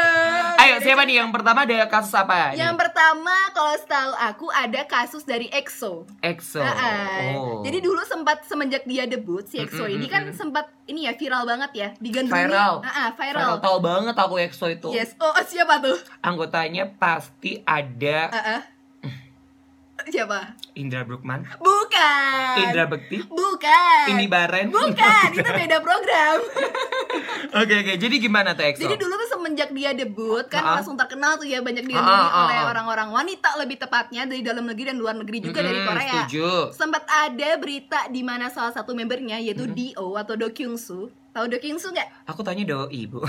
Ayo 0.57 0.81
siapa 0.81 1.05
nih 1.05 1.19
yang 1.19 1.29
pertama 1.29 1.63
ada 1.63 1.85
kasus 1.85 2.13
apa? 2.13 2.51
nih? 2.51 2.63
Yang 2.63 2.75
pertama 2.79 3.35
kalau 3.51 3.75
setahu 3.75 4.13
aku 4.15 4.47
ada 4.49 4.81
kasus 4.85 5.23
dari 5.23 5.47
EXO. 5.49 6.09
EXO. 6.21 6.61
Ah, 6.61 7.37
Oh. 7.37 7.61
Jadi 7.61 7.79
dulu 7.81 8.01
sempat 8.03 8.43
semenjak 8.43 8.85
dia 8.85 9.05
debut 9.05 9.43
si 9.43 9.59
EXO 9.59 9.85
Mm-mm, 9.85 9.95
ini 9.95 10.07
kan 10.07 10.23
sempat 10.31 10.69
ini 10.85 11.05
ya 11.05 11.13
viral 11.13 11.45
banget 11.45 11.71
ya 11.75 11.89
digandrungi. 11.99 12.49
Viral. 12.49 12.75
Ah, 12.81 12.89
ah, 12.89 13.09
Viral. 13.13 13.41
viral. 13.51 13.55
Tahu 13.61 13.79
banget 13.81 14.15
aku 14.15 14.35
EXO 14.39 14.67
itu. 14.71 14.89
Yes. 14.91 15.13
Oh, 15.17 15.35
siapa 15.43 15.79
tuh? 15.79 15.97
Anggotanya 16.21 16.89
pasti 16.91 17.61
ada 17.63 18.19
Ah, 18.31 18.41
ah. 18.57 18.63
Siapa? 20.05 20.53
Indra 20.75 21.01
Brukman, 21.01 21.49
Bukan. 21.57 22.55
Indra 22.61 22.85
Bekti, 22.85 23.25
Bukan. 23.25 24.05
Indi 24.07 24.27
Baren. 24.27 24.69
Bukan, 24.69 25.29
itu 25.33 25.47
beda 25.47 25.81
program. 25.81 26.45
Oke 27.55 27.75
oke. 27.79 27.95
Jadi 27.95 28.15
gimana 28.19 28.53
tuh 28.53 28.67
EXO? 28.67 28.83
Jadi 28.83 28.99
dulu 28.99 29.15
tuh 29.15 29.24
semenjak 29.55 29.71
dia 29.71 29.95
debut 29.95 30.43
kan 30.51 30.67
Ah. 30.67 30.75
langsung 30.77 30.99
terkenal 30.99 31.39
tuh 31.39 31.47
ya 31.47 31.63
banyak 31.63 31.87
ah, 31.95 32.03
ah, 32.03 32.45
oleh 32.51 32.59
orang-orang 32.67 33.09
wanita 33.15 33.55
lebih 33.55 33.79
tepatnya 33.79 34.27
dari 34.27 34.43
dalam 34.43 34.67
negeri 34.67 34.91
dan 34.91 34.99
luar 34.99 35.15
negeri 35.15 35.39
juga 35.39 35.63
dari 35.63 35.79
Mm-mm, 35.79 35.89
Korea. 35.95 36.11
Setuju. 36.27 36.51
Sempat 36.75 37.07
ada 37.07 37.51
berita 37.55 38.11
di 38.11 38.27
mana 38.27 38.51
salah 38.51 38.75
satu 38.75 38.99
membernya 38.99 39.39
yaitu 39.39 39.71
Do 39.71 40.19
atau 40.19 40.35
Do 40.35 40.51
Kyung 40.51 40.75
Soo. 40.75 41.07
Tahu 41.31 41.47
Do 41.47 41.63
Kyung 41.63 41.79
Soo 41.79 41.95
nggak? 41.95 42.27
Aku 42.27 42.43
tanya 42.43 42.67
doi 42.67 43.07
bu. 43.07 43.23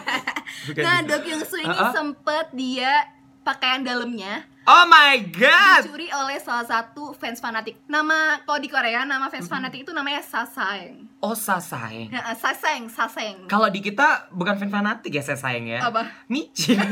Bukan 0.66 0.82
Nah. 0.82 1.06
Do 1.06 1.22
Kyung 1.22 1.46
Soo 1.46 1.62
ini 1.62 1.70
ah. 1.70 1.94
sempet 1.94 2.50
dia 2.50 3.06
pakaian 3.42 3.80
dalamnya 3.80 4.44
Oh 4.62 4.86
my 4.86 5.18
god. 5.26 5.82
dicuri 5.82 6.06
oleh 6.08 6.38
salah 6.38 6.62
satu 6.62 7.10
fans 7.12 7.38
fanatik. 7.38 7.80
Nama 7.84 8.38
kalau 8.40 8.56
di 8.56 8.66
Korea 8.66 9.02
nama 9.02 9.26
fans 9.26 9.44
fanatik 9.44 9.82
itu 9.82 9.90
namanya 9.90 10.20
Sasaeng. 10.20 11.10
Oh 11.18 11.34
sasaeng. 11.34 12.06
Nah, 12.08 12.30
Sasaeng, 12.32 12.86
Sasaeng. 12.86 13.44
Kalau 13.46 13.66
di 13.66 13.80
kita 13.80 14.30
bukan 14.30 14.54
fan 14.56 14.70
fanatik 14.70 15.10
ya 15.10 15.20
saya 15.20 15.34
sayang 15.36 15.66
ya. 15.66 15.82
Apa? 15.82 16.06
Micin. 16.26 16.78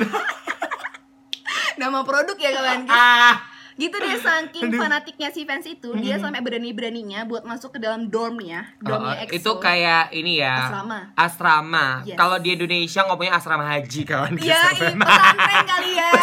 Nama 1.76 2.02
produk 2.02 2.34
ya 2.36 2.50
kawan. 2.52 2.80
ah. 2.88 3.36
gitu 3.78 3.94
deh 3.94 4.18
saking 4.18 4.74
Aduh. 4.74 4.80
fanatiknya 4.82 5.30
si 5.30 5.46
fans 5.46 5.62
itu 5.62 5.94
dia 5.94 6.18
sampai 6.18 6.42
berani 6.42 6.74
beraninya 6.74 7.22
buat 7.22 7.46
masuk 7.46 7.70
ke 7.70 7.78
dalam 7.78 8.10
dormnya 8.10 8.74
dormnya 8.82 9.14
Oh, 9.14 9.22
EXO 9.22 9.38
itu 9.38 9.52
kayak 9.62 10.10
ini 10.10 10.42
ya 10.42 10.66
Asrama. 10.66 11.00
asrama. 11.14 11.86
Yes. 12.02 12.18
Kalau 12.18 12.42
di 12.42 12.58
Indonesia 12.58 13.06
ngomongnya 13.06 13.38
asrama 13.38 13.70
haji 13.70 14.02
kawan 14.02 14.34
ya 14.34 14.50
Kisah. 14.50 14.72
i- 14.82 14.98
pesantren 14.98 15.62
kali 15.64 15.90
ya 15.94 16.08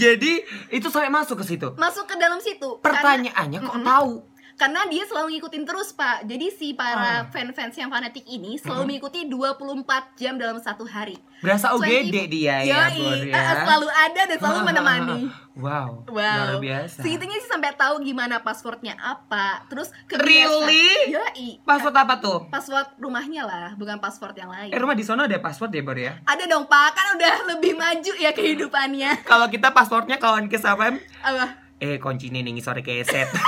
Jadi 0.00 0.32
itu 0.72 0.88
sampai 0.88 1.12
masuk 1.12 1.44
ke 1.44 1.44
situ. 1.44 1.68
masuk 1.76 2.08
ke 2.08 2.16
dalam 2.16 2.40
situ 2.40 2.80
Pertanyaannya 2.80 3.58
kok 3.60 3.76
tahu? 3.84 4.12
Karena 4.60 4.84
dia 4.84 5.00
selalu 5.02 5.32
ngikutin 5.32 5.64
terus 5.64 5.88
pak 5.90 6.20
jadi 6.22 6.52
si 6.52 6.76
para 6.76 6.92
Ah. 6.92 7.20
fan-fans 7.26 7.72
yang 7.72 7.88
fanatik 7.88 8.28
ini 8.28 8.54
selalu 8.54 8.84
mengikuti 8.86 9.24
24 9.24 9.80
jam 10.14 10.36
dalam 10.36 10.60
satu 10.60 10.84
hari 10.84 11.16
Berasa 11.40 11.72
20 11.72 11.80
UGD 11.80 12.16
dia 12.28 12.60
ya, 12.60 12.92
Yoi, 12.92 13.32
ya. 13.32 13.32
eh, 13.32 13.56
selalu 13.58 13.88
ada 13.88 14.22
dan 14.26 14.36
selalu 14.36 14.60
menemani 14.62 15.20
Wow, 15.50 16.04
Wow, 16.06 16.12
luar 16.12 16.56
biasa. 16.58 17.00
segitunya 17.00 17.36
sih 17.36 17.48
sampai 17.48 17.72
tahu 17.72 18.00
gimana 18.00 18.38
passwordnya 18.38 18.96
apa, 18.96 19.64
terus 19.66 19.88
Really? 20.08 21.08
Yoi, 21.10 21.60
Password 21.60 21.96
apa 21.96 22.16
tuh? 22.16 22.48
password 22.48 22.96
rumahnya 22.96 23.44
lah, 23.44 23.68
bukan 23.74 23.96
password 23.96 24.36
yang 24.36 24.48
lain. 24.48 24.68
Eh 24.68 24.76
rumah 24.76 24.92
di 24.92 25.04
sana 25.04 25.24
ada 25.24 25.36
password 25.36 25.68
ya, 25.70 25.82
Bor 25.82 25.96
ya? 25.96 26.16
Ada 26.22 26.44
dong 26.46 26.64
pak, 26.64 26.92
kan 26.92 27.12
udah 27.12 27.34
lebih 27.50 27.72
maju 27.74 28.12
ya 28.14 28.30
kehidupannya. 28.30 29.20
Kalau 29.22 29.48
kita 29.48 29.68
passwordnya 29.70 30.16
kawan 30.16 30.46
ke 30.46 30.56
FM, 30.56 30.96
Apa? 31.20 31.46
eh 31.76 31.96
kunci 31.96 32.28
nih 32.28 32.44
sore 32.58 32.80
keset. 32.80 33.28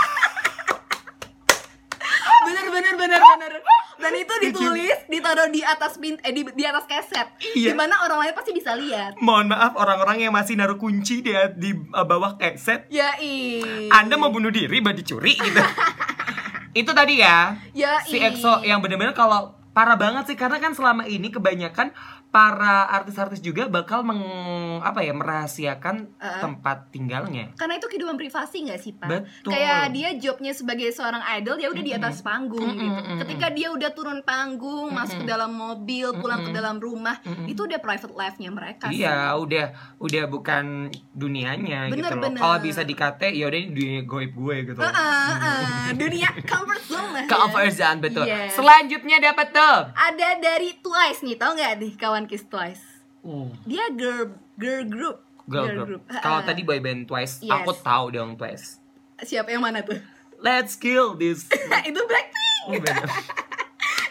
Bener 2.42 2.66
bener 2.68 2.94
bener 2.98 3.20
bener. 3.22 3.52
Dan 4.12 4.20
itu 4.28 4.34
ditulis, 4.44 4.98
ditaruh 5.08 5.48
di 5.48 5.64
atas 5.64 5.96
pin, 5.96 6.20
eh 6.20 6.32
di, 6.36 6.44
di 6.52 6.64
atas 6.68 6.84
keset, 6.84 7.32
Iya. 7.56 7.72
di 7.72 7.74
mana 7.74 7.96
orang 8.04 8.28
lain 8.28 8.34
pasti 8.36 8.52
bisa 8.52 8.76
lihat. 8.76 9.16
Mohon 9.16 9.56
maaf 9.56 9.72
orang-orang 9.80 10.28
yang 10.28 10.32
masih 10.36 10.54
naruh 10.60 10.76
kunci 10.76 11.24
di 11.24 11.32
di 11.56 11.72
uh, 11.72 12.04
bawah 12.04 12.36
keset. 12.36 12.84
Yoi. 12.92 13.64
Anda 13.88 14.20
mau 14.20 14.28
bunuh 14.28 14.52
diri, 14.52 14.84
buat 14.84 14.92
dicuri 14.92 15.32
gitu. 15.32 15.62
itu 16.84 16.90
tadi 16.92 17.24
ya. 17.24 17.56
Yoi. 17.72 18.04
Si 18.04 18.20
EXO 18.20 18.60
yang 18.68 18.84
bener-bener 18.84 19.16
kalau 19.16 19.56
parah 19.72 19.96
banget 19.96 20.28
sih 20.28 20.36
karena 20.36 20.60
kan 20.60 20.76
selama 20.76 21.08
ini 21.08 21.32
kebanyakan 21.32 21.96
para 22.32 22.88
artis-artis 22.88 23.38
juga 23.38 23.68
bakal 23.68 24.00
meng 24.02 24.24
apa 24.80 25.04
ya 25.04 25.12
merahasiakan 25.12 26.08
Uh-uh. 26.16 26.40
tempat 26.40 26.88
tinggalnya. 26.88 27.52
Karena 27.54 27.76
itu 27.76 27.86
kehidupan 27.86 28.16
privasi 28.16 28.64
gak 28.64 28.80
sih 28.80 28.96
pak? 28.96 29.08
Betul. 29.12 29.52
Kayak 29.52 29.92
dia 29.92 30.08
jobnya 30.16 30.56
sebagai 30.56 30.88
seorang 30.90 31.20
idol 31.36 31.60
ya 31.60 31.68
udah 31.68 31.84
di 31.84 31.92
atas 31.92 32.24
panggung 32.24 32.64
Mm-mm, 32.64 32.80
gitu. 32.80 32.98
mm-mm. 33.04 33.18
Ketika 33.20 33.46
dia 33.52 33.68
udah 33.68 33.90
turun 33.92 34.24
panggung, 34.24 34.88
masuk 34.90 35.22
ke 35.22 35.26
dalam 35.28 35.52
mobil, 35.52 36.08
pulang 36.16 36.40
ke 36.40 36.50
dalam 36.50 36.80
rumah, 36.80 37.20
itu 37.44 37.60
udah 37.60 37.76
private 37.78 38.16
life-nya 38.16 38.48
mereka. 38.48 38.88
sih. 38.88 39.04
Iya, 39.04 39.36
udah 39.36 39.66
udah 40.00 40.24
bukan 40.26 40.88
dunianya 41.12 41.92
gitu 41.92 42.00
Bener, 42.00 42.12
loh. 42.16 42.22
bener. 42.24 42.40
Kalau 42.40 42.58
bisa 42.58 42.80
dikate 42.82 43.28
ya 43.28 43.44
udah 43.46 43.58
ini 43.60 43.70
dunia 43.70 44.00
goib 44.02 44.32
gue 44.32 44.56
gitu. 44.64 44.80
loh. 44.80 44.88
Heeh, 44.88 45.28
heeh. 45.36 45.92
dunia 46.00 46.28
comfort 46.48 46.82
zone 46.88 47.10
lah. 47.12 47.24
ya. 47.60 47.70
Zone 47.70 48.00
betul. 48.00 48.24
Yes. 48.24 48.56
Selanjutnya 48.56 49.20
dapat 49.20 49.52
tuh. 49.52 49.76
Ada 49.92 50.40
dari 50.40 50.80
Twice 50.80 51.20
nih, 51.20 51.36
tau 51.36 51.52
nggak 51.52 51.72
nih 51.76 51.92
kawan 52.00 52.21
Kiss 52.26 52.44
Twice? 52.44 52.82
Uh, 53.22 53.50
Dia 53.62 53.86
girl 53.90 54.34
girl 54.56 54.82
group. 54.84 55.18
girl 55.44 55.68
group. 55.84 56.02
Kalau 56.08 56.38
Heeh. 56.38 56.48
tadi 56.48 56.62
boy 56.62 56.78
band 56.78 57.06
Twice, 57.06 57.40
Yes. 57.40 57.52
aku 57.52 57.74
tahu 57.76 58.10
dong 58.10 58.34
Twice. 58.34 58.78
siapa 59.20 59.50
yang 59.50 59.62
mana 59.62 59.82
tuh? 59.82 59.98
Let's 60.38 60.74
kill 60.74 61.14
this. 61.14 61.46
itu 61.88 62.00
Blackpink. 62.02 62.62
Oh. 62.66 62.74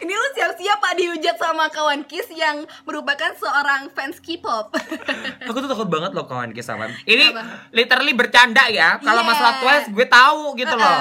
Ini 0.02 0.10
lu 0.10 0.28
siap-siap 0.34 0.82
Pak 0.82 0.98
dihujat 0.98 1.36
sama 1.38 1.70
kawan 1.70 2.02
Kiss 2.02 2.26
yang 2.34 2.66
merupakan 2.82 3.30
seorang 3.38 3.86
fans 3.94 4.18
K-pop. 4.18 4.74
Aku 5.46 5.58
tuh 5.62 5.70
takut 5.70 5.86
banget 5.86 6.10
loh 6.10 6.26
kawan 6.26 6.50
kisah 6.50 6.74
Ini 7.06 7.30
Apa? 7.30 7.70
literally 7.70 8.10
bercanda 8.10 8.66
ya. 8.66 8.98
Kalau 8.98 9.22
Yeah. 9.22 9.30
masalah 9.30 9.54
Twice 9.62 9.86
gue 9.94 10.06
tahu 10.10 10.58
gitu 10.58 10.74
loh. 10.74 10.98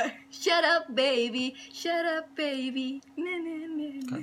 Eh, 0.00 0.02
shut 0.32 0.64
up 0.64 0.88
baby, 0.88 1.52
shut 1.68 2.08
up 2.08 2.32
baby. 2.32 3.04
Na, 3.20 3.36
na, 3.36 3.52
na, 3.68 3.86
na. 4.00 4.16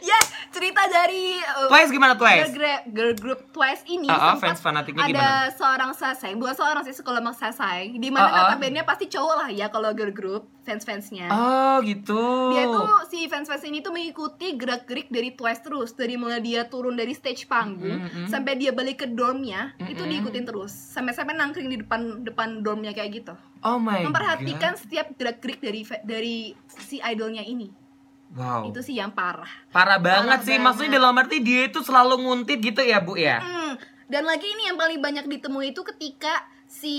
Ya, 0.00 0.18
cerita 0.48 0.82
dari 0.86 1.36
uh, 1.36 1.66
Twice 1.66 1.88
gimana 1.88 2.12
girl, 2.12 2.22
Twice? 2.24 2.50
gra- 2.50 2.84
girl 2.86 3.12
group 3.14 3.40
Twice 3.48 3.82
ini 3.84 4.06
ah, 4.06 4.32
sempat 4.32 4.40
fans 4.48 4.60
fanatiknya 4.60 5.02
ada 5.02 5.10
gimana? 5.10 5.50
seorang 5.50 5.90
sasai, 5.92 6.32
bukan 6.32 6.54
seorang 6.54 6.82
sih 6.82 6.92
sekolah 6.92 7.20
sasai, 7.30 7.94
di 7.94 8.08
mana 8.08 8.24
Ah, 8.24 8.30
ah. 8.30 8.36
notabene 8.48 8.82
pasti 8.82 9.06
cowok 9.06 9.34
lah 9.36 9.48
ya 9.48 9.66
kalau 9.66 9.90
girl 9.90 10.10
group 10.10 10.42
fans-fansnya. 10.62 11.28
Oh 11.28 11.80
gitu. 11.80 12.20
Dia 12.50 12.64
tuh 12.66 12.84
si 13.06 13.24
fans-fans 13.24 13.62
ini 13.62 13.80
tuh 13.80 13.90
mengikuti 13.90 14.52
gerak-gerik 14.52 15.08
dari 15.08 15.30
Twice 15.30 15.60
terus 15.60 15.90
dari 15.92 16.14
mulai 16.14 16.38
dia 16.38 16.64
turun 16.64 16.92
dari 16.92 17.10
stage 17.10 17.46
panggung 17.46 17.98
Mm-mm. 17.98 18.26
sampai 18.26 18.54
dia 18.54 18.70
balik 18.70 18.98
ke 18.98 19.06
dormnya 19.08 19.72
itu 19.82 19.96
Mm-mm. 19.96 20.12
diikutin 20.14 20.44
terus 20.44 20.70
sampai-sampai 20.70 21.32
nangkring 21.32 21.66
di 21.66 21.78
depan 21.78 22.00
depan 22.20 22.60
dormnya 22.60 22.92
kayak 22.92 23.10
gitu 23.16 23.34
Oh 23.58 23.76
my 23.76 24.04
memperhatikan 24.04 24.72
God. 24.72 24.80
setiap 24.80 25.06
gerak-gerik 25.12 25.58
dari 25.58 25.82
fa- 25.82 25.98
dari 26.00 26.52
si 26.68 27.00
idolnya 27.00 27.40
ini 27.40 27.87
Wow. 28.28 28.68
itu 28.68 28.84
sih 28.84 29.00
yang 29.00 29.08
parah 29.10 29.48
Parah 29.72 29.96
banget 29.96 30.36
Parah 30.36 30.44
sih. 30.44 30.56
banget. 30.56 30.66
Maksudnya 30.68 30.92
dalam 31.00 31.16
arti 31.16 31.40
dia 31.40 31.64
itu 31.64 31.80
selalu 31.80 32.14
nguntit 32.22 32.60
gitu 32.60 32.84
ya, 32.84 33.00
Bu 33.00 33.16
ya. 33.16 33.40
Hmm, 33.40 33.72
dan 34.06 34.28
lagi 34.28 34.44
ini 34.44 34.68
yang 34.68 34.76
paling 34.76 35.00
banyak 35.00 35.24
ditemui 35.24 35.72
itu 35.72 35.80
ketika 35.80 36.44
si 36.68 36.96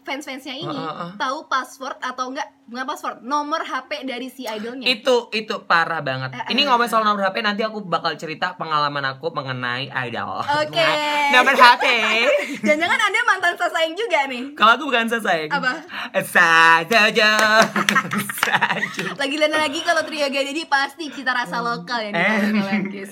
fans-fansnya 0.00 0.54
ini 0.54 0.70
Ah, 0.72 0.86
ah, 0.86 1.02
ah. 1.02 1.10
tahu 1.16 1.44
password 1.46 1.98
atau 1.98 2.30
enggak 2.30 2.46
bukan 2.64 2.86
password 2.86 3.18
nomor 3.20 3.58
HP 3.60 4.06
dari 4.06 4.26
si 4.26 4.46
idolnya 4.46 4.86
Itu 4.86 5.28
itu 5.30 5.60
parah 5.62 5.98
banget. 6.00 6.30
Eh, 6.32 6.54
Ini 6.54 6.62
eh. 6.62 6.64
ngomongin 6.64 6.88
soal 6.88 7.02
nomor 7.02 7.20
HP 7.20 7.42
nanti 7.42 7.60
aku 7.60 7.82
bakal 7.82 8.14
cerita 8.14 8.54
pengalaman 8.54 9.02
aku 9.04 9.28
mengenai 9.28 9.90
idol. 10.00 10.40
Oke. 10.40 10.86
nomor 11.34 11.52
HP. 11.52 11.84
jangan-jangan 12.66 13.00
anda 13.02 13.20
mantan 13.24 13.54
sasaeng 13.56 13.92
juga 13.92 14.24
nih 14.24 14.54
Kalau 14.54 14.72
aku 14.72 14.84
bukan 14.86 15.10
sayang. 15.10 15.50
Apa? 15.50 15.72
Saja. 16.22 17.02
Saja. 18.46 19.02
lagi 19.12 19.36
dan 19.36 19.52
lagi 19.52 19.82
kalau 19.82 20.06
trio 20.06 20.30
jadi 20.30 20.62
pasti 20.64 21.10
cita 21.10 21.34
rasa 21.34 21.58
lokal 21.58 21.98
yang 22.00 22.14
Eh. 22.14 22.22
dibawa 22.46 22.62
kawan 22.62 22.84
Kiss. 22.88 23.10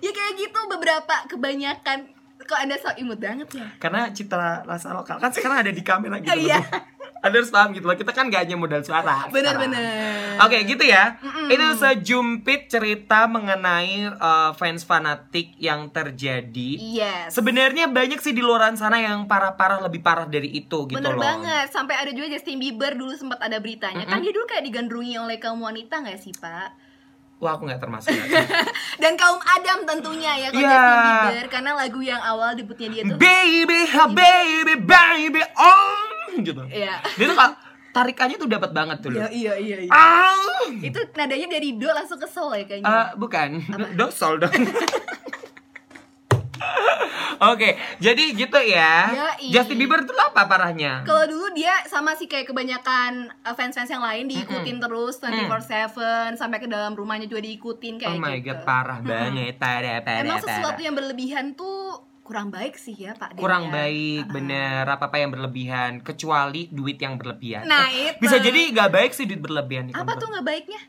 ya 0.00 0.10
kayak 0.10 0.34
gitu 0.38 0.60
beberapa 0.66 1.14
kebanyakan 1.28 2.08
kok 2.44 2.56
anda 2.56 2.76
so 2.76 2.92
imut 2.94 3.16
banget 3.16 3.48
ya 3.50 3.66
Karena 3.76 4.08
citra 4.08 4.62
rasa 4.62 4.92
lokal 4.92 5.16
kan 5.16 5.28
sekarang 5.28 5.60
ada 5.60 5.70
di 5.70 5.80
kamera 5.80 6.16
gitu 6.18 6.28
Oh, 6.28 6.38
iya. 6.46 6.60
Anda 7.20 7.40
harus 7.40 7.48
paham 7.48 7.72
gitu 7.72 7.88
loh. 7.88 7.96
Kita 7.96 8.12
kan 8.12 8.28
gak 8.28 8.44
hanya 8.44 8.52
modal 8.54 8.84
suara. 8.84 9.24
bener-bener 9.32 10.36
Oke 10.38 10.60
gitu 10.62 10.84
ya. 10.84 11.16
Mm-mm. 11.18 11.48
Itu 11.48 11.66
sejumpit 11.74 12.68
cerita 12.68 13.24
mengenai 13.24 14.12
uh, 14.12 14.52
fans 14.52 14.84
fanatik 14.84 15.56
yang 15.56 15.88
terjadi. 15.88 16.76
yes 16.76 17.32
Sebenarnya 17.32 17.88
banyak 17.88 18.20
sih 18.20 18.30
di 18.30 18.44
luar 18.44 18.68
sana 18.76 19.00
yang 19.00 19.24
parah-parah 19.24 19.80
lebih 19.80 20.04
parah 20.04 20.28
dari 20.28 20.52
itu 20.52 20.84
gitu 20.84 20.92
Bener 20.94 21.16
loh. 21.16 21.22
banget, 21.22 21.72
sampai 21.72 21.96
ada 21.96 22.12
juga 22.12 22.28
Justin 22.28 22.60
Bieber 22.60 22.92
dulu 22.92 23.12
sempat 23.14 23.40
ada 23.40 23.56
beritanya 23.56 24.04
Kan 24.04 24.20
dia 24.20 24.28
dulu 24.28 24.44
kayak 24.44 24.60
digandrungi 24.62 25.16
oleh 25.16 25.40
kaum 25.40 25.58
wanita 25.58 26.04
gak 26.04 26.20
sih 26.20 26.36
pak? 26.36 26.76
Wah 27.42 27.58
aku 27.58 27.66
nggak 27.66 27.82
termasuk. 27.82 28.14
Dan 29.02 29.18
kaum 29.18 29.36
Adam 29.36 29.84
tentunya 29.84 30.32
ya 30.38 30.48
kalau 30.48 30.62
Iya. 30.62 30.70
Justin 30.70 30.98
Bieber 31.02 31.46
Karena 31.50 31.70
lagu 31.74 32.00
yang 32.00 32.22
awal 32.22 32.54
debutnya 32.54 32.88
dia 32.88 33.02
tuh 33.04 33.18
baby, 33.18 33.80
ha, 33.90 34.04
baby, 34.08 34.74
baby, 34.78 35.42
oh 35.58 35.98
gitu. 36.40 36.62
Iya 36.66 37.02
Dia 37.14 37.26
tuh 37.28 37.38
tarikannya 37.94 38.36
tuh 38.36 38.50
dapat 38.50 38.70
banget 38.74 38.98
tuh. 39.06 39.10
Iya 39.14 39.22
loh. 39.22 39.30
iya 39.30 39.54
iya 39.54 39.76
iya. 39.86 39.90
Ah. 39.94 40.66
Itu 40.82 40.98
nadanya 41.14 41.46
dari 41.46 41.78
do 41.78 41.86
langsung 41.86 42.18
ke 42.18 42.26
sol 42.26 42.50
ya 42.50 42.66
kayaknya 42.66 42.90
Eh, 42.90 43.08
bukan, 43.14 43.48
dosol 43.98 44.42
dong. 44.42 44.50
Oke, 47.52 47.76
jadi 47.98 48.24
gitu 48.32 48.58
ya. 48.62 49.10
Yoi. 49.10 49.50
Justin 49.50 49.76
Bieber 49.76 50.06
itu 50.06 50.14
apa 50.14 50.46
parahnya? 50.46 51.02
Kalau 51.02 51.26
dulu 51.26 51.50
dia 51.52 51.74
sama 51.90 52.14
sih 52.14 52.30
kayak 52.30 52.48
kebanyakan 52.48 53.30
uh, 53.42 53.54
fans-fans 53.54 53.90
yang 53.90 54.02
lain 54.04 54.30
diikutin 54.30 54.78
terus 54.78 55.18
24/7 55.20 56.38
sampai 56.38 56.58
ke 56.62 56.68
dalam 56.70 56.94
rumahnya 56.94 57.26
juga 57.26 57.42
diikutin 57.42 58.00
kayak 58.00 58.14
oh 58.14 58.22
my 58.22 58.38
gitu. 58.38 58.54
god, 58.54 58.60
parah 58.62 58.98
banget. 59.02 59.54
Parah, 59.58 60.00
parah, 60.00 60.22
Emang 60.22 60.40
sesuatu 60.40 60.80
yang 60.80 60.94
berlebihan 60.94 61.58
tuh 61.58 62.00
kurang 62.24 62.48
baik 62.48 62.80
sih 62.80 62.96
ya 62.96 63.12
Pak. 63.12 63.36
Kurang 63.36 63.68
ya. 63.68 63.72
baik, 63.84 64.24
bener 64.32 64.88
apa-apa 64.88 65.20
yang 65.20 65.30
berlebihan, 65.30 66.00
kecuali 66.00 66.72
duit 66.72 66.96
yang 66.96 67.20
berlebihan. 67.20 67.68
Nah, 67.68 67.92
Eh, 67.92 68.16
itu. 68.16 68.24
Bisa 68.24 68.40
jadi 68.40 68.72
nggak 68.72 68.90
baik 68.90 69.10
sih 69.12 69.28
duit 69.28 69.44
berlebihan 69.44 69.92
Apa 69.92 70.16
tuh 70.16 70.32
nggak 70.32 70.46
baiknya? 70.46 70.80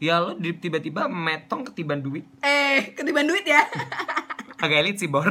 Ya 0.00 0.18
lo 0.20 0.34
tiba-tiba 0.36 1.06
metong 1.06 1.68
ketiban 1.68 2.00
duit. 2.00 2.24
Eh, 2.40 2.96
ketiban 2.96 3.28
duit 3.28 3.44
ya. 3.44 3.62
Agak 4.58 4.78
elit 4.86 4.96
sih 4.98 5.10
Bor 5.10 5.26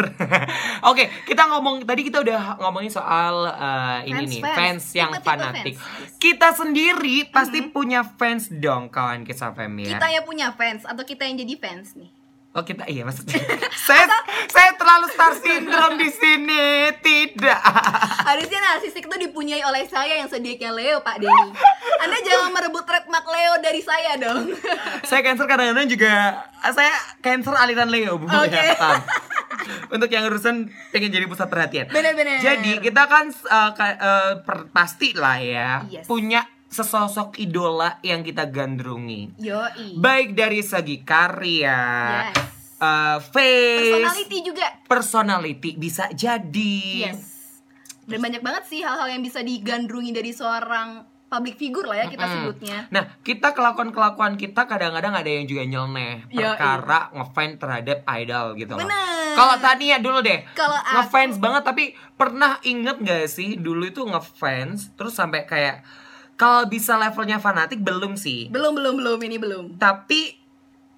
Oke 0.90 1.08
kita 1.24 1.48
ngomong 1.48 1.88
Tadi 1.88 2.02
kita 2.08 2.24
udah 2.24 2.60
ngomongin 2.60 2.92
soal 2.92 3.48
eh, 3.52 4.12
Ini 4.12 4.20
Fans, 4.20 4.32
nih 4.32 4.42
fans. 4.42 4.56
Fans 4.58 4.84
yang 4.92 5.12
Tipe-tipe 5.12 5.28
fanatik 5.28 5.76
fans. 5.80 6.12
Kita 6.20 6.48
sendiri 6.56 7.18
Pasti 7.32 7.60
punya 7.68 8.02
fans 8.04 8.52
dong 8.52 8.92
Kawan 8.92 9.24
kisah 9.24 9.56
fam 9.56 9.72
ya 9.80 9.96
Kita 9.96 10.08
yang 10.12 10.26
punya 10.28 10.48
fans 10.52 10.84
atau 10.84 11.04
kita 11.04 11.24
yang 11.28 11.40
jadi 11.40 11.56
fans 11.60 11.96
nih? 11.96 12.23
Oh 12.54 12.62
kita 12.62 12.86
iya 12.86 13.02
maksudnya 13.02 13.42
saya 13.90 14.06
saya 14.46 14.78
terlalu 14.78 15.10
star 15.10 15.34
syndrome 15.36 15.98
di 15.98 16.06
sini 16.08 16.62
tidak 17.02 17.58
Harusnya 18.24 18.62
narsistik 18.64 19.04
itu 19.04 19.16
dipunyai 19.20 19.62
oleh 19.64 19.84
saya 19.86 20.16
yang 20.16 20.28
zodiaknya 20.28 20.70
Leo, 20.70 21.02
Pak 21.02 21.18
Denny. 21.18 21.50
Anda 22.00 22.18
jangan 22.20 22.50
merebut 22.52 22.82
trademark 22.84 23.26
Leo 23.26 23.54
dari 23.58 23.82
saya 23.82 24.16
dong. 24.16 24.54
saya 25.10 25.22
cancer 25.22 25.46
kadang-kadang 25.46 25.86
juga 25.88 26.14
saya 26.64 26.94
cancer 27.20 27.54
aliran 27.54 27.90
Leo 27.90 28.16
bu 28.16 28.26
Oke. 28.28 28.54
Ya, 28.54 28.78
paham. 28.78 29.02
untuk 29.92 30.10
yang 30.10 30.26
urusan 30.26 30.56
pengen 30.90 31.10
jadi 31.10 31.26
pusat 31.26 31.48
perhatian. 31.48 31.90
Bener-bener. 31.90 32.38
Jadi 32.38 32.78
kita 32.80 33.06
kan 33.06 33.30
uh, 33.30 33.72
ka- 33.72 33.98
uh, 33.98 34.32
per- 34.40 34.70
pasti 34.70 35.14
lah 35.14 35.38
ya 35.38 35.70
Yes. 35.86 36.06
punya 36.06 36.46
sesosok 36.74 37.38
idola 37.38 38.02
yang 38.02 38.20
kita 38.20 38.44
gandrungi. 38.46 39.38
Yoi. 39.38 39.96
Baik 39.96 40.34
dari 40.34 40.60
segi 40.60 41.06
karya, 41.06 41.80
Yes. 42.26 42.36
uh, 42.78 43.18
face, 43.22 43.94
Personality 43.94 44.38
juga. 44.42 44.68
personality 44.84 45.70
bisa 45.74 46.10
jadi. 46.10 46.82
Yes. 47.08 47.22
Dan 48.04 48.20
banyak 48.20 48.42
banget 48.42 48.64
sih 48.66 48.82
hal-hal 48.82 49.08
yang 49.08 49.22
bisa 49.22 49.40
digandrungi 49.40 50.12
dari 50.12 50.34
seorang 50.34 51.06
public 51.26 51.56
figure 51.56 51.88
lah 51.88 51.98
ya 51.98 52.06
kita 52.08 52.22
Mm-mm. 52.22 52.36
sebutnya. 52.36 52.78
Nah, 52.90 53.10
kita 53.22 53.54
kelakuan-kelakuan 53.54 54.36
kita 54.36 54.68
kadang-kadang 54.68 55.14
ada 55.14 55.26
yang 55.26 55.46
juga 55.46 55.64
nyeleneh 55.64 56.30
perkara 56.30 57.10
ngefans 57.10 57.58
terhadap 57.58 57.98
idol 58.12 58.54
gitu 58.54 58.74
loh. 58.74 58.86
Kalau 59.34 59.56
Tania 59.58 59.98
dulu 59.98 60.22
deh, 60.22 60.46
Kalau 60.54 60.78
aku- 60.78 60.94
ngefans 60.94 61.36
banget 61.38 61.64
tapi 61.64 61.84
pernah 62.14 62.62
inget 62.62 63.02
gak 63.02 63.26
sih 63.26 63.58
dulu 63.58 63.82
itu 63.84 64.06
ngefans 64.06 64.94
terus 64.94 65.18
sampai 65.18 65.42
kayak 65.44 65.82
kalau 66.44 66.68
bisa 66.68 67.00
levelnya 67.00 67.40
fanatik 67.40 67.80
belum 67.80 68.20
sih. 68.20 68.52
Belum 68.52 68.76
belum 68.76 69.00
belum 69.00 69.20
ini 69.24 69.40
belum. 69.40 69.66
Tapi 69.80 70.36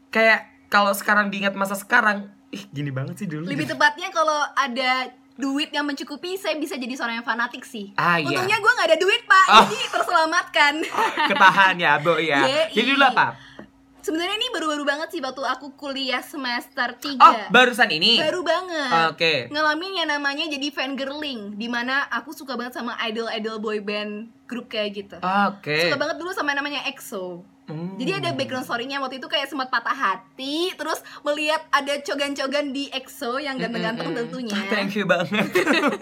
kayak 0.10 0.74
kalau 0.74 0.90
sekarang 0.98 1.30
diingat 1.30 1.54
masa 1.54 1.78
sekarang, 1.78 2.34
ih 2.50 2.66
gini 2.74 2.90
banget 2.90 3.22
sih 3.22 3.28
dulu. 3.30 3.46
Lebih 3.46 3.70
tepatnya 3.70 4.10
kalau 4.10 4.42
ada 4.58 5.14
duit 5.38 5.70
yang 5.70 5.86
mencukupi, 5.86 6.34
saya 6.42 6.58
bisa 6.58 6.74
jadi 6.74 6.98
seorang 6.98 7.22
yang 7.22 7.28
fanatik 7.28 7.62
sih. 7.62 7.94
Ah, 7.94 8.18
iya. 8.18 8.26
Untungnya 8.26 8.58
gue 8.58 8.72
nggak 8.74 8.90
ada 8.90 8.98
duit 8.98 9.22
pak, 9.30 9.46
Oh. 9.54 9.66
jadi 9.70 9.86
terselamatkan. 9.94 10.74
Ketahan 11.30 11.76
ya, 11.78 11.94
Bo 12.02 12.18
ya. 12.18 12.42
Yei. 12.50 12.74
Jadi 12.74 12.88
dulu 12.98 13.06
apa? 13.06 13.38
Sebenarnya 14.02 14.38
ini 14.38 14.50
baru-baru 14.50 14.84
banget 14.86 15.14
sih 15.14 15.22
waktu 15.22 15.42
aku 15.46 15.78
kuliah 15.78 16.22
semester 16.26 16.94
3 16.94 17.22
Oh, 17.22 17.34
barusan 17.54 17.90
ini. 17.94 18.18
Baru 18.18 18.42
banget. 18.42 19.14
Oke. 19.14 19.34
Ngalamin 19.54 20.06
yang 20.06 20.10
namanya 20.10 20.50
jadi 20.50 20.74
fangirling, 20.74 21.54
di 21.54 21.70
mana 21.70 22.06
aku 22.10 22.34
suka 22.34 22.58
banget 22.58 22.82
sama 22.82 22.98
idol-idol 23.06 23.62
boy 23.62 23.82
band 23.82 24.30
grup 24.46 24.70
kayak 24.70 24.90
gitu. 24.94 25.18
Oke. 25.20 25.90
Suka 25.90 25.98
banget 25.98 26.18
dulu 26.22 26.32
sama 26.34 26.54
yang 26.54 26.66
namanya 26.66 26.86
EXO. 26.90 27.46
Hmm. 27.66 27.98
Jadi 27.98 28.12
ada 28.14 28.30
background 28.38 28.62
story-nya 28.62 29.02
waktu 29.02 29.18
itu 29.18 29.26
kayak 29.26 29.50
sempat 29.50 29.74
patah 29.74 29.98
hati, 29.98 30.70
terus 30.78 31.02
melihat 31.26 31.66
ada 31.74 31.98
cogan-cogan 31.98 32.70
di 32.70 32.94
EXO 32.94 33.42
yang 33.42 33.58
ganteng-ganteng 33.58 34.14
Mm-mm. 34.14 34.22
tentunya. 34.22 34.54
Ah, 34.54 34.70
Thank 34.70 34.94
you 34.94 35.10
banget. 35.10 35.50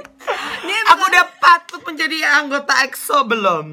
Dia 0.67 0.79
Aku 0.91 0.99
bukan 0.99 1.07
udah 1.07 1.25
patut 1.39 1.81
menjadi 1.87 2.17
anggota 2.43 2.73
EXO 2.83 3.17
belum? 3.31 3.67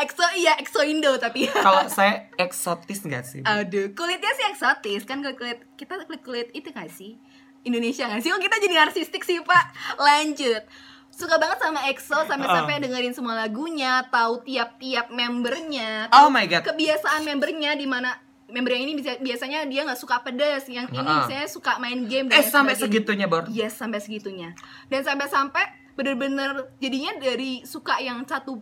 EXO 0.00 0.24
iya 0.36 0.56
EXO 0.60 0.80
Indo 0.84 1.12
tapi. 1.20 1.48
Kalau 1.48 1.88
saya 1.88 2.28
eksotis 2.40 3.04
nggak 3.04 3.24
sih? 3.24 3.40
Aduh, 3.44 3.92
kulitnya 3.92 4.32
sih 4.36 4.46
eksotis 4.52 5.04
kan 5.04 5.20
kulit 5.20 5.36
kulit 5.36 5.58
kita 5.76 6.00
kulit 6.08 6.22
kulit 6.24 6.48
itu 6.56 6.72
gak 6.72 6.88
sih 6.88 7.20
Indonesia 7.64 8.08
gak 8.08 8.24
sih? 8.24 8.32
Oh 8.32 8.40
kita 8.40 8.56
jadi 8.56 8.74
narsistik 8.80 9.20
sih 9.20 9.40
pak. 9.44 9.64
Lanjut. 10.00 10.64
Suka 11.20 11.36
banget 11.36 11.60
sama 11.60 11.84
EXO 11.84 12.18
sampai-sampai 12.24 12.80
dengerin 12.80 13.12
semua 13.12 13.36
lagunya, 13.36 14.00
tahu 14.08 14.40
tiap-tiap 14.40 15.12
membernya, 15.12 16.08
Oh 16.10 16.26
my 16.26 16.48
god. 16.48 16.64
kebiasaan 16.64 17.22
membernya 17.22 17.76
di 17.76 17.84
mana 17.84 18.16
member 18.48 18.72
yang 18.72 18.82
ini 18.82 18.96
bisa 18.96 19.14
biasanya 19.16 19.62
dia 19.62 19.84
nggak 19.84 19.94
suka 19.94 20.24
pedas, 20.24 20.64
yang 20.66 20.88
ini 20.88 21.06
Ah. 21.06 21.22
saya 21.22 21.46
suka 21.46 21.78
main 21.78 22.02
game 22.02 22.26
Eh 22.28 22.40
sampai 22.40 22.72
sebagainya. 22.72 22.80
segitunya, 22.82 23.26
Bor. 23.28 23.44
Yes, 23.46 23.76
sampai 23.76 24.00
segitunya. 24.00 24.56
Dan 24.88 25.04
sampai-sampai 25.04 25.64
bener-bener 25.92 26.50
jadinya 26.78 27.14
dari 27.14 27.60
suka 27.62 28.00
yang 28.00 28.24
satu 28.24 28.58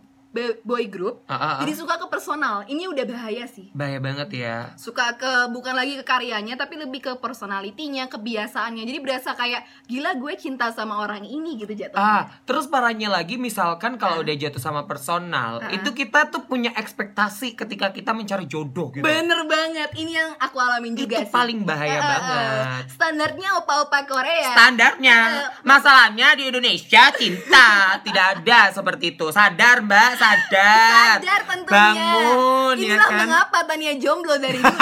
boy 0.61 0.85
group, 0.85 1.25
Ah, 1.25 1.33
ah, 1.33 1.41
ah. 1.41 1.57
jadi 1.59 1.73
suka 1.73 1.95
ke 1.95 2.05
personal. 2.05 2.61
Ini 2.63 2.85
udah 2.85 3.01
bahaya 3.03 3.45
sih 3.45 3.71
Bahaya 3.71 3.97
banget 3.97 4.29
ya. 4.31 4.57
suka 4.75 5.13
ke 5.13 5.31
bukan 5.49 5.73
lagi 5.73 5.95
ke 5.95 6.03
karyanya 6.03 6.53
tapi 6.53 6.75
lebih 6.75 7.01
ke 7.01 7.11
personalitinya 7.15 8.05
kebiasaannya 8.07 8.83
jadi 8.83 8.99
berasa 8.99 9.33
kayak 9.33 9.61
gila 9.85 10.13
gue 10.15 10.33
cinta 10.35 10.69
sama 10.69 10.99
orang 10.99 11.23
ini 11.23 11.57
gitu 11.57 11.73
jatuhnya 11.73 11.97
Ah, 11.99 12.23
terus 12.43 12.65
parahnya 12.65 13.09
lagi 13.09 13.35
misalkan 13.35 13.95
kalau 13.95 14.21
udah 14.21 14.35
jatuh 14.35 14.59
sama 14.59 14.83
personal, 14.83 15.59
Ah. 15.59 15.71
itu 15.71 15.89
kita 15.91 16.27
tuh 16.27 16.43
punya 16.43 16.69
ekspektasi 16.71 17.55
ketika 17.55 17.89
kita 17.89 18.11
mencari 18.11 18.45
jodoh 18.45 18.91
gitu. 18.91 19.01
bener 19.01 19.43
banget 19.45 19.89
ini 19.95 20.13
yang 20.13 20.35
aku 20.35 20.57
alamin 20.57 20.93
juga 20.93 21.19
Itu 21.19 21.25
sih 21.25 21.33
paling 21.33 21.59
bahaya 21.63 21.89
eh, 21.89 21.97
eh. 21.97 22.05
banget. 22.05 22.83
standarnya 22.91 23.49
opa-opa 23.57 23.99
Korea 24.03 24.51
Standarnya, 24.51 25.17
Eh, 25.31 25.47
masalahnya 25.63 26.33
di 26.33 26.43
Indonesia 26.45 27.09
cinta 27.11 27.67
tidak 28.05 28.25
ada 28.37 28.69
seperti 28.69 29.05
itu. 29.11 29.27
Sadar 29.29 29.81
Mbak, 29.81 30.18
sadar. 30.19 31.17
sadar 31.23 31.41
tentunya 31.47 31.79
Bangun 31.95 32.75
ya 32.75 32.85
inilah 32.93 33.09
kan. 33.09 33.19
mengapa 33.25 33.57
Tania 33.65 33.93
jomblo 33.95 34.35
dari 34.35 34.59
dulu 34.63 34.79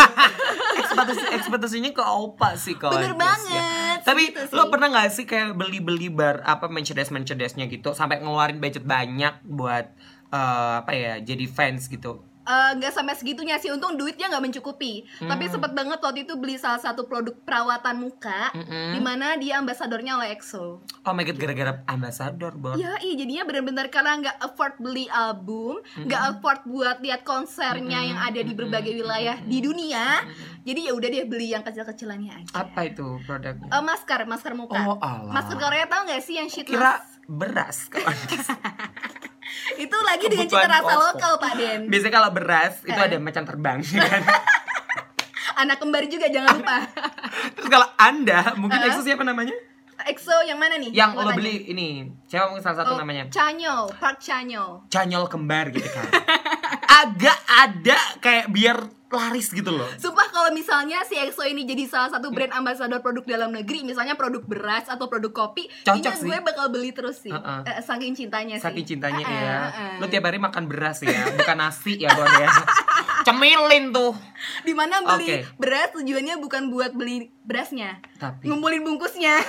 ekspektasi 0.77 1.23
ekspektasinya 1.37 1.91
ke 1.93 2.03
opa 2.03 2.57
sih 2.57 2.75
kalau 2.75 2.97
Bener 2.97 3.13
guys, 3.13 3.21
banget, 3.21 3.55
ya. 3.55 3.71
Tapi 4.03 4.23
sih. 4.33 4.51
lo 4.51 4.67
pernah 4.67 4.87
nggak 4.91 5.09
sih 5.13 5.23
kayak 5.23 5.55
beli-beli 5.55 6.09
bar 6.09 6.41
apa 6.43 6.67
mencedes 6.67 7.13
mencedesnya 7.13 7.69
gitu 7.69 7.93
sampai 7.93 8.19
ngeluarin 8.19 8.57
budget 8.57 8.83
banyak 8.83 9.39
buat 9.45 9.85
eh, 10.31 10.73
apa 10.83 10.91
ya 10.91 11.13
jadi 11.21 11.45
fans 11.47 11.87
gitu. 11.87 12.26
Eh, 12.47 12.71
nggak 12.73 12.95
sampai 12.95 13.11
segitunya 13.11 13.59
sih 13.59 13.67
untung 13.67 13.93
duitnya 13.93 14.27
nggak 14.27 14.39
mencukupi 14.41 15.03
Hmm. 15.19 15.27
tapi 15.27 15.45
sempet 15.45 15.71
banget 15.73 15.99
waktu 15.99 16.23
itu 16.23 16.33
beli 16.33 16.55
salah 16.55 16.79
satu 16.79 17.03
produk 17.03 17.35
perawatan 17.37 17.99
muka 17.99 18.55
Mm-mm. 18.55 18.95
di 18.95 18.99
mana 18.99 19.35
dia 19.35 19.59
ambasadornya 19.59 20.15
oleh 20.15 20.31
EXO 20.31 20.79
Oh 21.03 21.11
my 21.11 21.23
god 21.23 21.35
gara-gara 21.35 21.83
ambasador 21.85 22.55
bor. 22.55 22.75
Ya, 22.75 22.95
iya 22.99 23.13
jadinya 23.17 23.43
benar-benar 23.43 23.87
karena 23.87 24.15
nggak 24.17 24.37
afford 24.41 24.75
beli 24.77 25.07
album, 25.07 25.79
nggak 25.97 26.21
afford 26.29 26.59
buat 26.65 26.97
lihat 26.99 27.23
konsernya 27.23 27.99
yang 28.01 28.15
ada 28.17 28.39
di 28.39 28.51
berbagai 28.51 28.91
wilayah 28.93 29.39
di 29.39 29.59
dunia. 29.59 30.23
Jadi 30.61 30.79
ya 30.83 30.91
udah 30.91 31.09
dia 31.09 31.23
beli 31.23 31.51
yang 31.51 31.63
kecil-kecilannya 31.63 32.31
aja. 32.33 32.51
Apa 32.57 32.87
itu 32.87 33.19
produknya? 33.23 33.67
Eh, 33.69 33.79
masker, 33.81 34.23
masker 34.23 34.53
muka. 34.53 34.75
Oh, 34.85 34.99
masker 35.25 35.55
Korea 35.55 35.83
tau 35.85 36.03
nggak 36.03 36.19
sih 36.19 36.35
yang 36.35 36.47
sheet 36.47 36.63
Kira 36.65 36.99
beras. 37.25 37.87
Itu 39.83 39.97
lagi 40.01 40.25
dengan 40.25 40.45
cita 40.45 40.59
Kebutuhan 40.59 40.71
rasa 40.71 40.83
pokok. 40.87 41.03
lokal 41.07 41.33
Pak 41.37 41.53
Den. 41.55 41.79
Biasanya 41.87 42.13
kalau 42.13 42.29
beras 42.31 42.73
itu 42.81 42.93
Eh. 42.93 43.05
ada 43.05 43.17
macan 43.17 43.43
terbang 43.43 43.77
ya 43.83 44.01
kan. 44.01 44.21
Anak 45.57 45.77
kembar 45.77 46.05
juga 46.05 46.27
jangan 46.27 46.53
lupa. 46.55 46.77
Terus 47.55 47.67
kalau 47.67 47.87
Anda 47.95 48.53
mungkin. 48.55 48.77
EXO 48.79 49.01
siapa 49.01 49.23
namanya? 49.23 49.55
EXO 49.99 50.45
yang 50.45 50.55
mana 50.55 50.77
nih? 50.77 50.93
Yang 50.93 51.11
lo 51.17 51.31
beli 51.33 51.65
ini. 51.67 51.89
Siapa 52.23 52.45
mungkin 52.47 52.61
salah 52.61 52.85
satu 52.85 52.93
Oh, 52.93 52.99
namanya? 52.99 53.25
Chanyeol, 53.27 53.89
Park 53.91 54.21
Chanyeol. 54.21 54.85
Canyol 54.87 55.25
kembar 55.25 55.73
gitu 55.73 55.89
kan. 55.89 56.05
Agak 56.97 57.37
ada 57.45 57.97
kayak 58.17 58.49
biar 58.49 58.77
laris 59.07 59.47
gitu 59.49 59.71
loh. 59.71 59.87
Sumpah 59.95 60.27
kalau 60.27 60.51
misalnya 60.51 60.99
si 61.07 61.15
EXO 61.15 61.47
ini 61.47 61.63
jadi 61.63 61.87
salah 61.87 62.11
satu 62.11 62.27
brand 62.27 62.51
ambassador 62.51 62.99
produk 62.99 63.23
dalam 63.23 63.55
negeri, 63.55 63.79
misalnya 63.81 64.19
produk 64.19 64.43
beras 64.43 64.91
atau 64.91 65.07
produk 65.07 65.31
kopi, 65.31 65.71
Cocok 65.81 66.11
sih. 66.11 66.27
gue 66.27 66.37
bakal 66.43 66.67
beli 66.67 66.91
terus 66.91 67.23
sih. 67.23 67.31
Uh-uh. 67.31 67.63
Eh, 67.63 67.79
saking 67.79 68.11
cintanya 68.11 68.59
sih. 68.59 68.67
Saking 68.67 68.83
cintanya 68.85 69.23
Uh-uh, 69.23 69.31
ya. 69.31 69.57
uh-uh. 69.63 69.93
Lo 70.01 70.11
tiap 70.11 70.27
hari 70.27 70.43
makan 70.43 70.67
beras 70.67 70.99
ya, 70.99 71.15
bukan 71.31 71.55
nasi 71.55 71.95
ya 71.95 72.11
Bor 72.11 72.27
ya. 72.27 72.51
Cemilin 73.27 73.95
tuh. 73.95 74.11
Di 74.67 74.75
mana 74.75 74.99
beli 74.99 75.39
Oke. 75.39 75.55
beras 75.55 75.87
tujuannya 75.95 76.35
bukan 76.39 76.67
buat 76.67 76.91
beli 76.91 77.31
berasnya, 77.47 78.03
Tapi 78.17 78.43
ngumpulin 78.43 78.83
bungkusnya. 78.83 79.39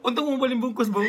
untuk 0.00 0.22
ngumpulin 0.24 0.58
bungkus, 0.58 0.88
Bu. 0.88 1.02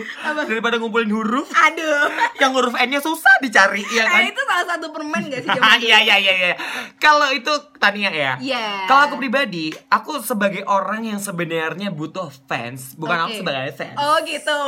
Daripada 0.46 0.78
ngumpulin 0.78 1.10
huruf, 1.10 1.50
Aduh. 1.50 2.10
yang 2.38 2.52
huruf 2.52 2.74
N-nya 2.74 3.00
susah 3.00 3.38
dicari 3.40 3.82
ya 3.88 4.04
Eh, 4.04 4.10
kan. 4.10 4.24
itu 4.26 4.42
salah 4.44 4.66
satu 4.68 4.90
permen 4.90 5.28
gak 5.28 5.42
sih? 5.42 5.50
Iya 5.84 5.98
iya 6.00 6.16
iya 6.18 6.34
iya. 6.34 6.56
Kalau 6.96 7.28
itu 7.30 7.50
Tania 7.76 8.10
ya. 8.10 8.34
Iya. 8.38 8.86
Kalau 8.86 9.08
aku 9.08 9.16
pribadi, 9.18 9.74
aku 9.88 10.20
sebagai 10.20 10.64
orang 10.64 11.04
yang 11.06 11.20
sebenarnya 11.20 11.90
butuh 11.90 12.32
fans, 12.46 12.96
bukan 12.96 13.18
aku 13.20 13.32
Oke. 13.34 13.40
sebagai 13.42 13.72
fans. 13.74 13.96
Oh 13.96 14.18
gitu. 14.24 14.60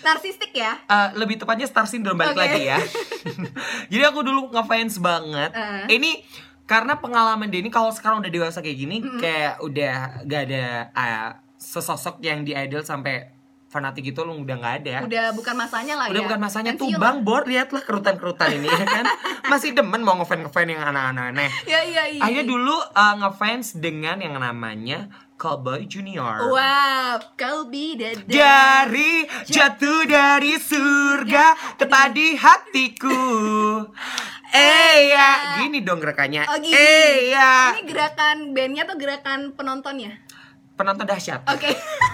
Narsistik 0.00 0.52
ya? 0.52 0.78
Eh, 0.84 1.08
lebih 1.14 1.36
tepatnya 1.36 1.64
star 1.64 1.84
syndrome 1.84 2.16
balik 2.16 2.32
Oke. 2.32 2.40
lagi 2.40 2.62
ya. 2.64 2.78
Jadi 3.92 4.02
aku 4.02 4.20
dulu 4.20 4.48
ngefans 4.50 4.98
banget. 4.98 5.50
Uh. 5.52 5.84
Ini 5.86 6.22
karena 6.64 6.96
pengalaman 6.96 7.52
dia 7.52 7.60
ini 7.60 7.68
kalau 7.68 7.92
sekarang 7.92 8.24
udah 8.24 8.32
dewasa 8.32 8.64
kayak 8.64 8.78
gini, 8.78 8.96
kayak 9.20 9.60
udah 9.60 10.24
gak 10.24 10.42
ada 10.48 10.64
eh, 10.90 11.28
sesosok 11.54 12.20
yang 12.20 12.40
di 12.40 12.52
idol 12.52 12.80
sampai 12.80 13.33
fanatik 13.74 14.14
itu 14.14 14.22
lu 14.22 14.38
udah 14.46 14.54
nggak 14.54 14.74
ada. 14.86 14.94
Udah 15.02 15.26
bukan 15.34 15.54
masanya 15.58 15.94
lah 15.98 16.06
Udah 16.06 16.22
ya. 16.22 16.26
bukan 16.30 16.40
masanya 16.46 16.72
tuh 16.78 16.86
bang 16.94 17.26
bor 17.26 17.42
lihatlah 17.42 17.82
kerutan-kerutan 17.82 18.62
ini 18.62 18.70
ya 18.70 18.86
kan 18.86 19.04
masih 19.50 19.74
demen 19.74 20.06
mau 20.06 20.14
ngefans 20.22 20.46
ngefans 20.46 20.70
yang 20.70 20.82
anak-anak 20.94 21.34
aneh. 21.34 21.50
Ya 21.66 21.82
iya 21.82 22.06
iya. 22.06 22.22
Akhirnya 22.22 22.46
dulu 22.46 22.78
uh, 22.78 23.14
ngefans 23.18 23.82
dengan 23.82 24.22
yang 24.22 24.38
namanya 24.38 25.10
Cowboy 25.34 25.90
Junior. 25.90 26.46
Wow, 26.46 27.18
kau 27.34 27.66
bidadari. 27.66 28.30
Dari 28.30 29.26
jatuh 29.50 30.06
dari 30.06 30.54
surga 30.54 31.74
tepat 31.74 32.14
di 32.14 32.38
hatiku. 32.38 33.18
Eh 34.54 35.10
ya, 35.10 35.58
gini 35.58 35.82
dong 35.82 35.98
gerakannya. 35.98 36.46
Oh, 36.46 36.54
gini. 36.62 36.70
Eh 36.78 37.34
ya, 37.34 37.74
Ini 37.74 37.90
gerakan 37.90 38.54
bandnya 38.54 38.86
atau 38.86 38.94
gerakan 38.94 39.50
penontonnya? 39.58 40.22
penonton 40.74 41.06
dahsyat. 41.06 41.42
Oke. 41.50 41.70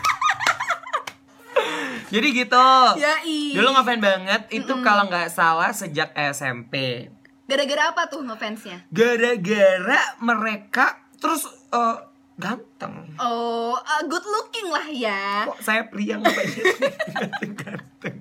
Jadi 2.11 2.29
gitu. 2.35 2.69
Yai. 2.99 3.55
Dulu 3.55 3.69
ngefans 3.71 4.03
banget 4.03 4.43
itu 4.51 4.73
kalau 4.83 5.07
nggak 5.07 5.31
salah 5.31 5.71
sejak 5.71 6.11
SMP. 6.35 7.07
Gara-gara 7.47 7.95
apa 7.95 8.11
tuh 8.11 8.23
ngefansnya? 8.27 8.87
Gara-gara 8.91 10.19
mereka 10.23 10.99
terus 11.23 11.47
eh, 11.71 11.97
ganteng. 12.39 13.15
Oh, 13.19 13.79
uh, 13.79 14.03
good 14.11 14.27
looking 14.27 14.69
lah 14.71 14.87
ya. 14.91 15.47
Kok 15.47 15.63
saya 15.63 15.87
pria 15.87 16.19
ngapain 16.19 16.51
ganteng-ganteng? 17.15 18.19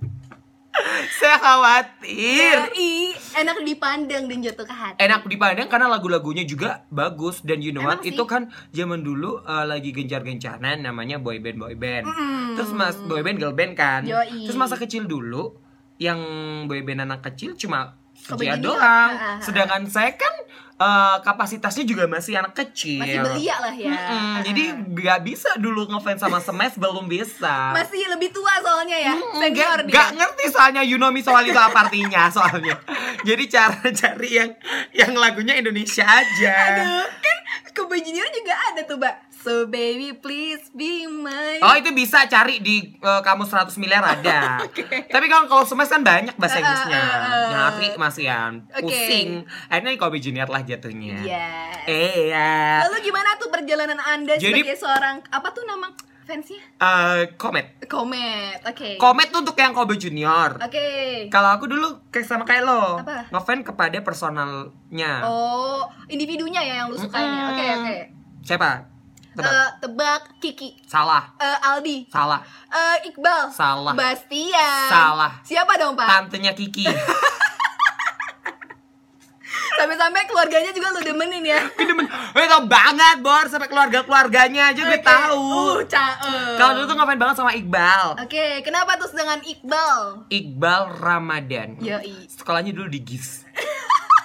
saya 1.19 1.37
khawatir. 1.39 2.71
Yoi, 2.71 3.13
enak 3.35 3.63
dipandang 3.63 4.23
dan 4.27 4.37
jatuh 4.43 4.65
ke 4.65 4.75
hati. 4.75 4.97
Enak 4.99 5.27
dipandang 5.27 5.67
karena 5.67 5.87
lagu-lagunya 5.91 6.43
juga 6.43 6.85
bagus 6.89 7.41
dan 7.43 7.59
you 7.61 7.71
know 7.71 7.83
Emang 7.83 7.99
what 7.99 8.05
sih. 8.05 8.15
itu 8.15 8.23
kan 8.25 8.51
zaman 8.71 9.01
dulu 9.03 9.43
uh, 9.43 9.65
lagi 9.65 9.91
gencar-gencaran 9.91 10.81
namanya 10.81 11.19
boyband 11.19 11.57
boyband. 11.59 12.05
Mm. 12.07 12.55
Terus 12.59 12.71
mas 12.73 12.95
boyband 13.05 13.37
girl 13.37 13.55
band 13.55 13.73
kan. 13.75 14.01
Yoi. 14.05 14.47
Terus 14.47 14.57
masa 14.57 14.75
kecil 14.79 15.05
dulu 15.05 15.55
yang 15.99 16.19
boyband 16.65 17.03
anak 17.03 17.21
kecil 17.31 17.59
cuma 17.59 17.99
dia 18.39 18.59
doang. 18.59 18.79
Ah, 18.79 19.11
ah, 19.15 19.29
ah. 19.37 19.39
Sedangkan 19.43 19.87
saya 19.87 20.15
kan 20.15 20.33
uh, 20.79 21.17
kapasitasnya 21.21 21.83
juga 21.85 22.07
masih 22.07 22.39
anak 22.39 22.55
kecil. 22.55 23.03
Masih 23.03 23.19
belia 23.21 23.55
lah 23.59 23.75
ya. 23.75 23.91
Mm-mm, 23.91 24.07
Ah, 24.09 24.39
jadi 24.41 24.63
ah. 24.73 24.79
nggak 24.89 25.19
bisa 25.27 25.49
dulu 25.59 25.85
ngefans 25.91 26.23
sama 26.23 26.39
Smash 26.39 26.79
belum 26.79 27.05
bisa. 27.05 27.75
masih 27.75 28.07
lebih 28.09 28.31
tua 28.31 28.57
soalnya 28.63 28.97
ya. 28.97 29.13
Mm, 29.13 29.39
Senior 29.39 29.79
Gak, 29.83 29.85
dia. 29.85 29.95
gak 29.99 30.09
ngerti 30.15 30.43
soalnya 30.49 30.81
you 30.81 30.97
know 30.97 31.11
me 31.11 31.21
soal 31.21 31.43
itu 31.43 31.59
apa 31.59 31.85
artinya 31.85 32.31
soalnya. 32.31 32.79
Jadi 33.27 33.43
cara 33.51 33.83
cari 33.91 34.29
yang 34.39 34.51
yang 34.95 35.11
lagunya 35.13 35.59
Indonesia 35.59 36.07
aja. 36.07 36.55
Aduh, 36.79 37.05
kan 37.19 37.37
Junior 38.09 38.25
juga 38.33 38.53
ada 38.55 38.81
tuh, 38.87 38.97
Mbak. 38.97 39.15
So 39.39 39.65
baby 39.65 40.11
please 40.13 40.67
be 40.69 41.07
my 41.07 41.57
Oh 41.59 41.73
itu 41.73 41.89
bisa 41.91 42.27
cari 42.27 42.59
di 42.59 42.99
uh, 42.99 43.19
kamus 43.19 43.47
100 43.47 43.71
miliar 43.75 44.03
ada. 44.03 44.59
Tapi 45.15 45.25
kalau 45.25 45.47
kalau 45.47 45.63
Smash 45.63 45.87
kan 45.87 46.03
banyak 46.03 46.35
bahasa 46.35 46.55
Uh, 46.55 46.59
uh, 46.59 46.65
Inggrisnya. 46.65 46.99
uh, 46.99 47.15
uh. 47.23 47.47
Nyari 47.49 47.87
masih 47.95 48.23
yang 48.25 48.51
Oke. 48.69 48.83
pusing. 48.83 49.29
Akhirnya 49.65 49.95
Kobe 49.95 50.19
Junior 50.19 50.45
lah 50.45 50.59
jatuhnya. 50.59 51.23
Yes. 51.23 51.87
Eh 51.87 52.29
ya. 52.29 52.83
Lalu 52.83 52.99
gimana 53.01 53.35
tuh 53.35 53.47
perjalanan 53.47 53.97
Anda 53.97 54.35
Jadi- 54.35 54.59
sebagai 54.59 54.75
seorang 54.75 55.23
apa 55.25 55.47
tuh 55.49 55.63
nama 55.63 55.87
fansnya? 56.21 56.59
Eh, 56.59 57.33
Komet. 57.33 57.81
Komet. 57.87 58.59
Oke. 58.61 58.99
Komet 58.99 59.31
tuh 59.31 59.39
untuk 59.39 59.55
yang 59.55 59.71
Kobe 59.71 59.95
Junior. 59.95 60.59
Oke. 60.59 60.87
Kalau 61.27 61.49
aku 61.49 61.65
dulu 61.65 62.05
kayak 62.07 62.27
sama 62.27 62.43
kayak 62.43 62.67
lo, 62.67 62.99
Apa? 62.99 63.31
ngefans 63.31 63.63
kepada 63.63 63.97
personalnya. 64.03 65.23
Oh, 65.23 65.87
individunya 66.05 66.59
ya 66.59 66.73
yang 66.83 66.91
lu 66.91 66.99
sukain 66.99 67.23
ya. 67.25 67.43
Oke, 67.49 67.63
Mm-mm. 67.63 67.77
oke. 67.79 67.95
Siapa? 68.41 68.71
Tebak. 69.29 69.53
Eh, 69.53 69.69
tebak 69.85 70.21
Kiki. 70.41 70.69
Salah. 70.89 71.23
Eh, 71.37 71.57
Aldi. 71.69 72.09
Salah. 72.09 72.41
Eh, 72.69 73.07
Iqbal. 73.13 73.53
Salah. 73.53 73.93
Bastian. 73.93 74.89
Salah. 74.89 75.31
Siapa 75.45 75.77
dong, 75.77 75.93
Pak? 75.93 76.07
Tantenya 76.09 76.57
Kiki. 76.57 76.85
Sampai-sampai 79.79 80.27
keluarganya 80.27 80.75
juga 80.75 80.91
lu 80.91 80.99
demenin 80.99 81.39
ya. 81.39 81.63
Gue 81.71 81.87
demen. 81.87 82.03
Gue 82.03 82.45
tau 82.51 82.67
banget, 82.67 83.23
Bor. 83.23 83.47
Sampai 83.47 83.71
keluarga-keluarganya 83.71 84.75
aja 84.75 84.81
gue 84.83 84.99
Oke. 84.99 85.07
tahu. 85.07 85.39
Uh, 85.39 85.79
caem. 85.87 86.59
Kalau 86.59 86.71
dulu 86.75 86.83
tuh 86.83 86.95
ngefans 86.99 87.19
banget 87.23 87.35
sama 87.39 87.51
Iqbal. 87.55 88.05
Oke, 88.19 88.59
kenapa 88.67 88.99
terus 88.99 89.15
dengan 89.15 89.39
Iqbal? 89.39 90.27
Iqbal 90.27 90.81
Ramadan. 90.99 91.79
Yoi. 91.79 92.27
Sekolahnya 92.27 92.75
dulu 92.75 92.91
di 92.91 92.99
GIS. 93.07 93.47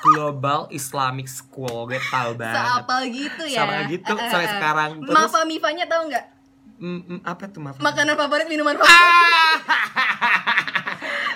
Global 0.05 0.69
Islamic 0.71 1.25
School. 1.27 1.89
Gue 1.89 2.01
tau 2.05 2.33
banget. 2.35 2.61
Seapal 2.61 3.01
gitu 3.07 3.45
ya. 3.45 3.59
Sama 3.61 3.89
gitu, 3.89 4.13
Eh, 4.13 4.21
eh, 4.21 4.29
sampai 4.29 4.45
eh. 4.45 4.53
sekarang. 4.53 4.91
Terus- 5.01 5.17
Mafa 5.17 5.41
Mifanya 5.43 5.85
tahu 5.85 6.03
nggak? 6.07 6.25
Mm, 6.75 7.01
mm, 7.01 7.19
apa 7.23 7.45
tuh 7.49 7.61
maaf? 7.61 7.79
Makanan 7.79 8.15
favorit, 8.15 8.47
minuman 8.47 8.75
favorit. 8.75 8.93
Ah! 8.95 9.57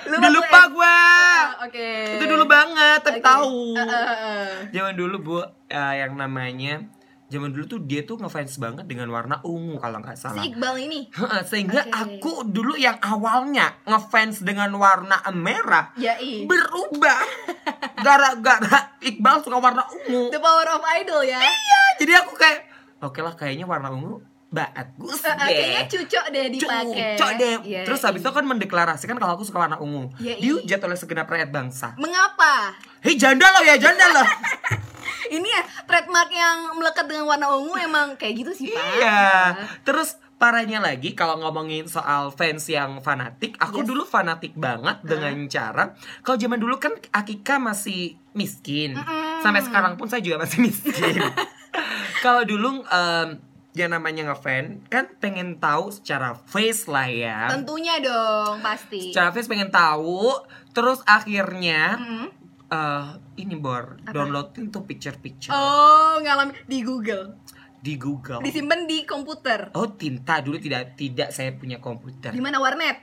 Lupa 0.05 0.17
Udah 0.17 0.31
gue. 0.31 0.35
lupa 0.35 0.61
gue. 0.69 0.97
Ah, 1.29 1.45
Oke. 1.63 1.91
Itu 2.17 2.25
dulu 2.27 2.45
banget, 2.47 2.99
tapi 3.03 3.21
Oke. 3.21 3.27
tahu. 3.27 3.57
Eh, 3.73 3.85
eh, 3.85 4.09
eh. 4.09 4.49
Zaman 4.73 4.95
dulu 4.95 5.17
bu, 5.19 5.37
eh, 5.67 5.95
yang 5.99 6.17
namanya 6.17 6.81
zaman 7.29 7.53
dulu 7.53 7.65
tuh 7.67 7.81
dia 7.81 8.03
tuh 8.03 8.17
ngefans 8.17 8.57
banget 8.57 8.85
dengan 8.85 9.09
warna 9.09 9.41
ungu 9.43 9.77
kalau 9.77 10.01
nggak 10.01 10.17
salah. 10.17 10.41
Si 10.41 10.49
Iqbal 10.49 10.75
ini. 10.81 11.13
Sehingga 11.45 11.85
Oke. 11.85 11.93
aku 11.93 12.33
dulu 12.43 12.73
yang 12.75 12.97
awalnya 12.99 13.77
ngefans 13.85 14.41
dengan 14.41 14.73
warna 14.75 15.21
merah 15.31 15.93
Yai. 15.95 16.49
berubah 16.49 17.21
gara-gara 18.01 18.97
Iqbal 18.99 19.45
suka 19.45 19.59
warna 19.59 19.85
ungu. 19.87 20.33
The 20.33 20.41
power 20.41 20.67
of 20.71 20.83
idol 20.97 21.21
ya. 21.23 21.37
Iya, 21.39 21.81
jadi 22.01 22.13
aku 22.21 22.33
kayak 22.35 22.59
oke 23.01 23.21
lah 23.21 23.35
kayaknya 23.35 23.65
warna 23.65 23.93
ungu 23.93 24.19
bagus 24.49 25.21
Eh, 25.21 25.29
eh, 25.29 25.37
Kayaknya 25.37 25.61
deh. 25.77 25.89
cucok 25.93 26.25
deh 26.33 26.47
dipakai. 26.49 27.21
Cocok 27.21 27.31
deh. 27.37 27.55
Terus 27.85 28.01
habis 28.01 28.25
itu 28.25 28.33
kan 28.33 28.45
mendeklarasikan 28.49 29.21
kalau 29.21 29.37
aku 29.37 29.45
suka 29.45 29.61
warna 29.61 29.77
ungu. 29.77 30.09
Iya. 30.17 30.41
Dihujat 30.41 30.81
oleh 30.81 30.97
segenap 30.97 31.29
rakyat 31.29 31.53
bangsa. 31.53 31.93
Mengapa? 32.01 32.73
Hei 33.05 33.21
janda 33.21 33.45
lo 33.45 33.61
ya 33.61 33.77
janda 33.77 34.09
lo. 34.09 34.25
Ini 35.31 35.49
ya 35.49 35.63
trademark 35.85 36.31
yang 36.31 36.57
melekat 36.75 37.05
dengan 37.05 37.25
warna 37.25 37.53
ungu 37.53 37.77
emang 37.77 38.17
kayak 38.17 38.35
gitu 38.41 38.53
sih, 38.55 38.69
Pak. 38.71 38.85
Iya. 38.97 39.21
Terus 39.83 40.17
parahnya 40.39 40.79
lagi 40.79 41.13
kalau 41.13 41.43
ngomongin 41.43 41.85
soal 41.85 42.31
fans 42.31 42.65
yang 42.67 43.03
fanatik, 43.03 43.59
aku 43.59 43.83
Yes. 43.83 43.89
dulu 43.91 44.03
fanatik 44.05 44.55
banget 44.55 45.03
dengan 45.03 45.35
cara 45.47 45.85
kalau 46.23 46.39
zaman 46.39 46.57
dulu 46.57 46.79
kan 46.79 46.95
Akika 47.11 47.59
masih 47.59 48.15
miskin. 48.33 48.95
Mm-mm. 48.95 49.43
Sampai 49.43 49.67
sekarang 49.67 49.99
pun 49.99 50.07
saya 50.07 50.23
juga 50.23 50.39
masih 50.41 50.63
miskin. 50.63 51.19
kalau 52.25 52.47
dulu 52.47 52.87
em, 52.87 53.43
yang 53.75 53.91
namanya 53.91 54.31
ngefans 54.31 54.87
kan 54.91 55.07
pengen 55.19 55.59
tahu 55.59 55.91
secara 55.91 56.35
face 56.35 56.87
lah 56.87 57.07
ya. 57.07 57.47
Tentunya 57.47 57.99
dong, 57.99 58.59
pasti. 58.59 59.11
Secara 59.11 59.31
face 59.31 59.47
pengen 59.47 59.71
tahu, 59.71 60.35
terus 60.71 61.03
akhirnya 61.03 61.99
Mm-mm. 61.99 62.27
Eh, 62.69 63.05
ini 63.37 63.55
bor 63.55 63.97
Apa? 63.99 64.13
downloadin 64.13 64.69
tuh 64.69 64.83
picture-picture 64.83 65.51
Oh, 65.51 66.19
ngalamin 66.19 66.55
di 66.65 66.81
Google. 66.81 67.37
di 67.79 67.95
Google. 67.95 68.41
Disimpan 68.41 68.85
di 68.85 69.03
komputer. 69.03 69.71
Oh 69.73 69.87
tinta 69.91 70.39
dulu 70.39 70.59
tidak 70.59 70.95
tidak 70.95 71.31
saya 71.31 71.53
punya 71.53 71.79
komputer. 71.79 72.29
Di 72.29 72.39
mana 72.39 72.59
warnet? 72.59 73.01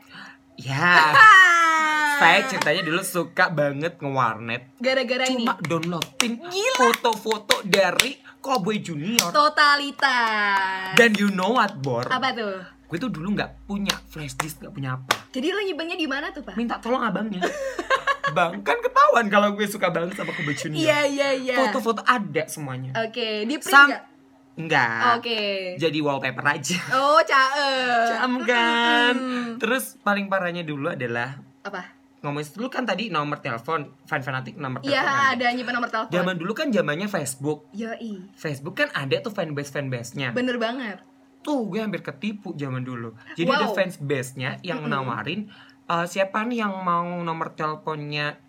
Ya, 0.56 1.12
saya 2.20 2.44
ceritanya 2.46 2.84
dulu 2.84 3.00
suka 3.00 3.50
banget 3.50 3.96
ngewarnet. 3.98 4.76
gara-gara 4.78 5.26
ini 5.26 5.44
Cuma 5.44 5.56
downloadin 5.60 6.40
Gila. 6.40 6.76
foto-foto 6.78 7.60
dari 7.62 8.16
Cowboy 8.38 8.80
Junior. 8.80 9.32
totalitas. 9.32 10.94
Dan 10.94 11.12
you 11.14 11.28
know 11.30 11.54
what, 11.54 11.76
Bor? 11.78 12.06
apa 12.06 12.32
tuh? 12.32 12.56
Gue 12.86 12.98
tuh 12.98 13.10
dulu 13.10 13.34
nggak 13.34 13.66
punya 13.66 13.96
flash 14.06 14.36
disk, 14.36 14.60
nggak 14.60 14.72
punya 14.72 14.94
apa. 14.94 15.28
Jadi 15.30 15.48
lo 15.50 15.60
nyimpennya 15.60 15.98
di 15.98 16.06
mana 16.06 16.30
tuh, 16.30 16.40
Pak? 16.42 16.54
Minta 16.54 16.78
tolong 16.78 17.02
abangnya. 17.02 17.42
Bang, 18.32 18.64
kan 18.64 18.78
ketahuan 18.80 19.28
kalau 19.28 19.54
gue 19.54 19.68
suka 19.68 19.90
banget 19.90 20.16
sama 20.16 20.34
Junior. 20.34 20.74
Iya, 20.74 21.00
iya, 21.06 21.30
iya. 21.32 21.56
Foto-foto 21.56 22.02
ada 22.02 22.48
semuanya. 22.48 22.96
Oke, 22.98 23.44
di 23.44 23.56
print 23.60 23.70
Sam- 23.70 23.90
nggak? 23.92 24.04
Enggak. 24.56 25.20
Oke. 25.20 25.42
Jadi 25.76 26.00
wallpaper 26.00 26.46
aja. 26.48 26.80
Oh, 26.96 27.20
caem. 27.22 28.08
Cam 28.10 28.34
kan. 28.42 29.14
Mm-mm. 29.14 29.46
Terus 29.60 30.00
paling 30.00 30.26
parahnya 30.26 30.64
dulu 30.64 30.88
adalah 30.88 31.36
Apa? 31.62 31.92
ngomongin 32.24 32.58
dulu 32.58 32.72
kan 32.72 32.88
tadi 32.88 33.14
nomor 33.14 33.38
telepon, 33.38 33.86
fan 34.08 34.24
fanatik 34.24 34.56
nomor 34.56 34.82
telepon. 34.82 34.96
Iya, 34.98 35.36
ada 35.36 35.46
nyimpen 35.52 35.76
nomor 35.76 35.92
telepon. 35.92 36.10
Zaman 36.10 36.36
dulu 36.40 36.52
kan 36.56 36.72
zamannya 36.72 37.06
Facebook. 37.06 37.70
Yoi. 37.70 38.32
Facebook 38.34 38.74
kan 38.76 38.90
ada 38.96 39.20
tuh 39.20 39.30
fanbase 39.30 39.70
fanbase-nya. 39.70 40.32
Bener 40.32 40.56
banget. 40.56 41.04
Tuh 41.44 41.70
gue 41.70 41.78
hampir 41.78 42.02
ketipu 42.02 42.56
zaman 42.56 42.82
dulu. 42.82 43.14
Jadi 43.38 43.46
ada 43.46 43.70
Wow. 43.70 43.76
fanbase-nya 43.76 44.58
yang 44.64 44.82
Mm-mm. 44.82 44.90
nawarin 44.90 45.52
eh, 45.86 46.06
siapa 46.06 46.44
nih 46.44 46.66
yang 46.66 46.74
mau 46.82 47.08
nomor 47.22 47.54
teleponnya 47.54 48.42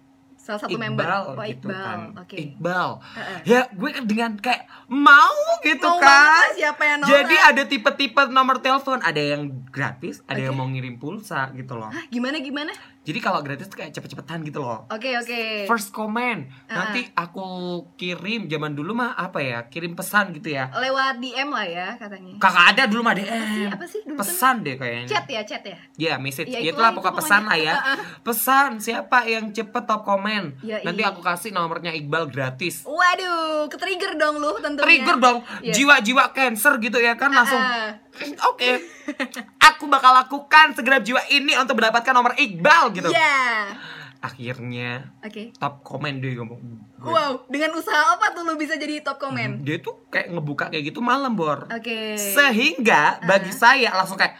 Salah 0.46 0.62
satu 0.62 0.78
Iqbal 0.78 0.84
member. 0.94 1.06
Oh, 1.10 1.34
gitu 1.42 1.66
Iqbal. 1.66 1.82
kan. 1.82 2.00
Oke. 2.22 2.36
Iqbal. 2.38 2.90
Heeh. 3.02 3.38
Ya 3.50 3.60
gue 3.66 3.90
kan 3.90 4.04
dengan 4.06 4.30
kayak 4.38 4.62
mau 4.86 5.34
gitu 5.66 5.82
Mau 5.90 5.98
kan. 5.98 6.54
siapa 6.54 6.82
yang 6.86 6.98
norak. 7.02 7.10
Jadi 7.10 7.34
ada 7.34 7.62
tipe-tipe 7.66 8.22
nomor 8.30 8.62
telepon, 8.62 9.02
ada 9.02 9.18
yang 9.18 9.50
gratis, 9.74 10.22
ada 10.30 10.38
yang 10.38 10.54
Oke. 10.54 10.62
mau 10.62 10.70
ngirim 10.70 11.02
pulsa 11.02 11.50
gitu 11.50 11.74
loh. 11.74 11.90
Hah, 11.90 12.06
gimana 12.14 12.38
gimana? 12.38 12.70
Jadi 13.06 13.18
kalau 13.18 13.38
gratis 13.38 13.70
tuh 13.70 13.78
kayak 13.78 13.94
cepet-cepetan 13.94 14.42
gitu 14.42 14.58
loh. 14.58 14.90
Oke, 14.90 15.14
oke. 15.14 15.64
First 15.64 15.94
comment, 15.94 16.42
Ah. 16.66 16.90
nanti 16.90 17.06
aku 17.14 17.46
kirim 17.94 18.50
zaman 18.50 18.74
dulu 18.74 18.92
mah 18.92 19.14
apa 19.14 19.38
ya? 19.38 19.58
Kirim 19.64 19.94
pesan 19.94 20.34
gitu 20.34 20.50
ya. 20.50 20.66
Lewat 20.74 21.22
DM 21.22 21.46
lah 21.46 21.62
ya 21.62 21.88
katanya. 21.94 22.34
Kakak 22.36 22.74
ada 22.74 22.82
dulu 22.84 23.00
mah 23.00 23.14
sih? 23.14 23.22
DM. 23.22 23.70
Apa 23.70 23.84
sih 23.86 24.00
dulu 24.02 24.18
kan? 24.18 24.20
Pesan 24.20 24.54
deh 24.60 24.74
kayaknya. 24.74 25.06
Chat 25.06 25.26
ya, 25.26 25.40
chat 25.40 25.62
ya. 25.62 25.78
Ya, 25.94 26.12
message. 26.18 26.50
Ya, 26.50 26.58
Ya, 26.58 26.74
itulah, 26.74 26.90
itulah 26.90 26.90
itu 26.90 26.98
pokok 26.98 27.14
pesan 27.16 27.42
lah 27.46 27.54
ya. 27.56 27.74
Ah. 27.76 27.98
Pesan 28.20 28.68
siapa 28.78 29.22
yang 29.22 29.54
cepet 29.54 29.84
top 29.86 30.02
komen. 30.02 30.58
Ya, 30.60 30.82
Nanti 30.82 31.00
iya. 31.00 31.14
aku 31.14 31.22
kasih 31.22 31.54
nomornya 31.54 31.94
Iqbal 31.94 32.26
gratis. 32.26 32.82
Waduh, 32.82 33.70
ke-trigger 33.70 34.18
dong 34.18 34.42
lu 34.42 34.58
tentunya. 34.58 34.82
Trigger 34.82 35.16
dong 35.16 35.38
Iya. 35.62 35.72
jiwa-jiwa 35.72 36.34
cancer 36.34 36.74
gitu 36.78 36.98
ya 36.98 37.14
kan 37.14 37.30
langsung. 37.30 37.62
Ah, 37.62 37.94
Oke. 38.50 38.82
aku 39.60 39.84
bakal 39.86 40.12
lakukan 40.16 40.72
segenap 40.72 41.02
jiwa 41.04 41.22
ini 41.30 41.52
untuk 41.56 41.76
mendapatkan 41.78 42.12
nomor 42.12 42.32
Iqbal 42.36 42.92
gitu. 42.96 43.08
Iya. 43.12 43.76
Akhirnya 44.24 45.12
Oke. 45.22 45.52
top 45.54 45.84
komen 45.84 46.18
deh 46.18 46.34
ngomong. 46.40 46.58
gue. 46.96 47.12
Wow, 47.12 47.44
dengan 47.46 47.76
usaha 47.76 48.16
apa 48.16 48.32
tuh 48.32 48.42
lu 48.42 48.56
bisa 48.56 48.74
jadi 48.74 49.04
top 49.04 49.20
komen? 49.20 49.62
Dia 49.62 49.78
tuh 49.78 50.08
kayak 50.08 50.32
ngebuka 50.32 50.72
kayak 50.72 50.90
gitu 50.90 51.04
malam, 51.04 51.36
Bor. 51.36 51.68
Oke. 51.68 52.16
Sehingga 52.16 53.20
bagi 53.22 53.52
saya 53.52 53.92
langsung 53.94 54.16
kayak 54.18 54.34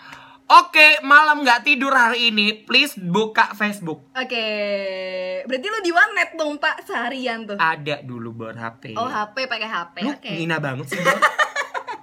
Oke, 0.47 1.03
malam 1.03 1.43
nggak 1.43 1.67
tidur 1.67 1.91
hari 1.91 2.31
ini, 2.31 2.63
please 2.63 2.95
buka 2.95 3.51
Facebook. 3.59 4.07
Oke. 4.15 4.47
Berarti 5.43 5.67
lu 5.67 5.79
di 5.83 5.91
warnet 5.91 6.39
dong, 6.39 6.63
Pak, 6.63 6.87
seharian 6.87 7.43
tuh. 7.51 7.59
Ada 7.59 8.07
dulu 8.07 8.31
Bor 8.31 8.55
HP. 8.55 8.95
Oh, 8.95 9.11
HP 9.11 9.51
pakai 9.51 9.67
HP. 9.67 9.97
Lu 10.07 10.15
Oke. 10.15 10.31
ngina 10.31 10.63
banget 10.63 10.87
sih, 10.95 11.03
Bor. 11.03 11.19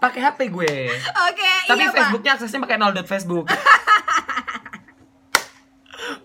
pakai 0.04 0.20
HP 0.20 0.40
gue. 0.52 0.76
Oke, 1.32 1.54
Tapi 1.72 1.80
iya, 1.80 1.88
Pak. 1.88 1.96
Facebooknya 1.96 2.32
aksesnya 2.36 2.60
pakai 2.60 2.76
nol 2.76 2.92
Facebook. 3.08 3.48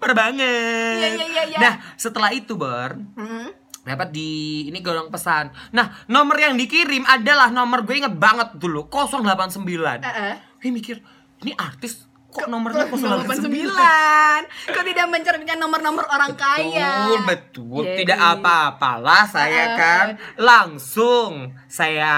Parah 0.02 0.16
banget. 0.16 0.98
Iya, 0.98 1.08
iya, 1.14 1.26
iya, 1.30 1.42
iya. 1.54 1.58
Nah, 1.62 1.74
setelah 1.94 2.34
itu, 2.34 2.58
Bor, 2.58 2.98
Hmm. 3.14 3.54
dapat 3.86 4.10
di 4.10 4.66
ini 4.66 4.82
golong 4.82 5.06
pesan. 5.08 5.54
Nah, 5.70 6.02
nomor 6.10 6.34
yang 6.34 6.58
dikirim 6.58 7.06
adalah 7.06 7.54
nomor 7.54 7.86
gue 7.86 7.94
inget 8.02 8.14
banget 8.18 8.58
dulu, 8.58 8.90
089. 8.90 10.02
Heeh. 10.02 10.34
Gue 10.58 10.70
mikir, 10.74 10.98
ini 11.46 11.54
artis 11.54 12.07
kok 12.28 12.46
nomornya 12.46 12.84
089? 12.86 13.24
089 13.24 14.44
Kok 14.68 14.84
tidak 14.84 15.06
mencerminkan 15.08 15.56
nomor-nomor 15.56 16.04
orang 16.06 16.32
kaya 16.34 17.08
Betul, 17.08 17.24
betul. 17.24 17.82
Jadi- 17.82 17.96
Tidak 17.98 18.18
apa-apalah 18.18 19.24
saya 19.24 19.64
Ah. 19.64 19.74
kan 19.74 20.06
langsung 20.36 21.30
saya 21.66 22.12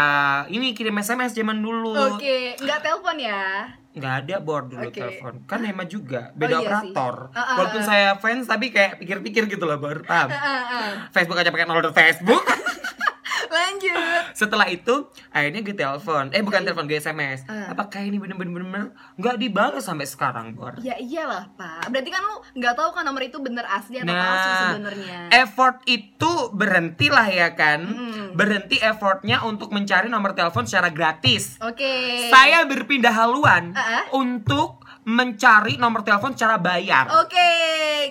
ini 0.46 0.70
kirim 0.70 0.94
SMS 0.96 1.32
zaman 1.32 1.58
dulu. 1.58 1.94
Oke, 2.12 2.54
nggak 2.56 2.78
telepon 2.80 3.16
ya 3.16 3.70
nggak 3.90 4.14
ada 4.22 4.36
board 4.38 4.70
dulu 4.70 4.86
Oke. 4.86 5.02
telepon 5.02 5.42
kan 5.44 5.60
hemat 5.60 5.86
juga 5.86 6.30
beda 6.32 6.46
Oh, 6.52 6.62
iya 6.62 6.78
sih. 6.78 6.94
operator 6.94 7.14
Ah, 7.28 7.38
ah, 7.40 7.54
walaupun 7.58 7.82
saya 7.82 8.14
fans 8.16 8.46
tapi 8.46 8.70
kayak 8.70 8.98
pikir-pikir 8.98 9.50
gitu 9.50 9.66
loh 9.66 9.76
baru 9.76 10.06
paham 10.06 10.30
Heeh, 10.30 10.38
heeh. 10.62 10.90
Facebook 11.10 11.34
aja 11.34 11.50
pakai 11.50 11.66
nol 11.66 11.82
Facebook 11.84 12.44
Lanjut. 13.50 14.22
Setelah 14.32 14.66
itu 14.66 14.94
akhirnya 15.28 15.60
gue 15.60 15.74
telepon. 15.74 16.30
Eh 16.30 16.40
bukan 16.40 16.62
telepon 16.62 16.86
gue 16.86 16.96
SMS 16.96 17.42
Ah. 17.44 17.70
apakah 17.70 18.00
ini 18.00 18.16
bener-bener 18.16 18.94
nggak 19.16 19.36
dibalas 19.36 19.82
sampai 19.82 20.06
sekarang 20.06 20.54
bor? 20.54 20.78
Ya 20.78 20.94
iyalah 20.96 21.50
pak. 21.52 21.90
Berarti 21.90 22.08
kan 22.08 22.22
lu 22.22 22.36
nggak 22.54 22.74
tahu 22.74 22.90
kan 22.92 23.02
nomor 23.02 23.20
itu 23.20 23.36
bener 23.36 23.66
asli 23.66 23.98
atau 23.98 24.08
palsu 24.08 24.48
Nah, 24.48 24.58
sebenarnya. 24.70 25.18
effort 25.34 25.76
itu 25.84 26.32
berhentilah 26.52 27.26
ya 27.26 27.48
kan? 27.52 27.80
Mm. 27.82 28.18
berhenti 28.30 28.78
effortnya 28.78 29.42
untuk 29.42 29.70
mencari 29.70 30.06
nomor 30.06 30.32
telepon 30.32 30.62
secara 30.62 30.86
gratis. 30.88 31.58
Oke. 31.60 32.30
Saya 32.30 32.62
berpindah 32.62 33.10
haluan 33.10 33.74
Ah, 33.74 33.82
ah. 33.98 34.04
untuk 34.12 34.78
mencari 35.04 35.80
nomor 35.80 36.04
telepon 36.04 36.36
secara 36.36 36.60
bayar. 36.60 37.08
Oke 37.24 37.48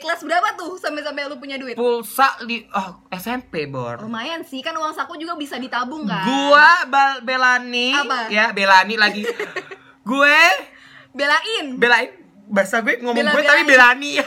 Kelas 0.01 0.21
berapa 0.25 0.57
tuh 0.57 0.79
sampai-sampai 0.79 1.29
lu 1.29 1.37
punya 1.37 1.59
duit? 1.59 1.77
pulsa 1.77 2.39
di 2.45 2.65
oh, 2.73 3.05
SMP 3.13 3.69
bor. 3.69 4.01
Lumayan 4.01 4.41
sih 4.41 4.63
kan 4.65 4.73
uang 4.73 4.93
saku 4.93 5.17
juga 5.17 5.37
bisa 5.37 5.59
ditabung 5.61 6.07
kan? 6.07 6.25
Gua 6.25 6.69
bal 6.89 7.21
belani. 7.21 7.93
Apa? 7.93 8.29
ya 8.31 8.49
belani 8.55 8.95
lagi. 8.97 9.21
Gue 10.09 10.39
Belain. 11.13 11.65
Belain. 11.77 12.09
Bahasa 12.49 12.81
gue 12.81 12.97
ngomong 13.01 13.25
gue 13.33 13.43
tapi 13.45 13.63
belani. 13.65 14.17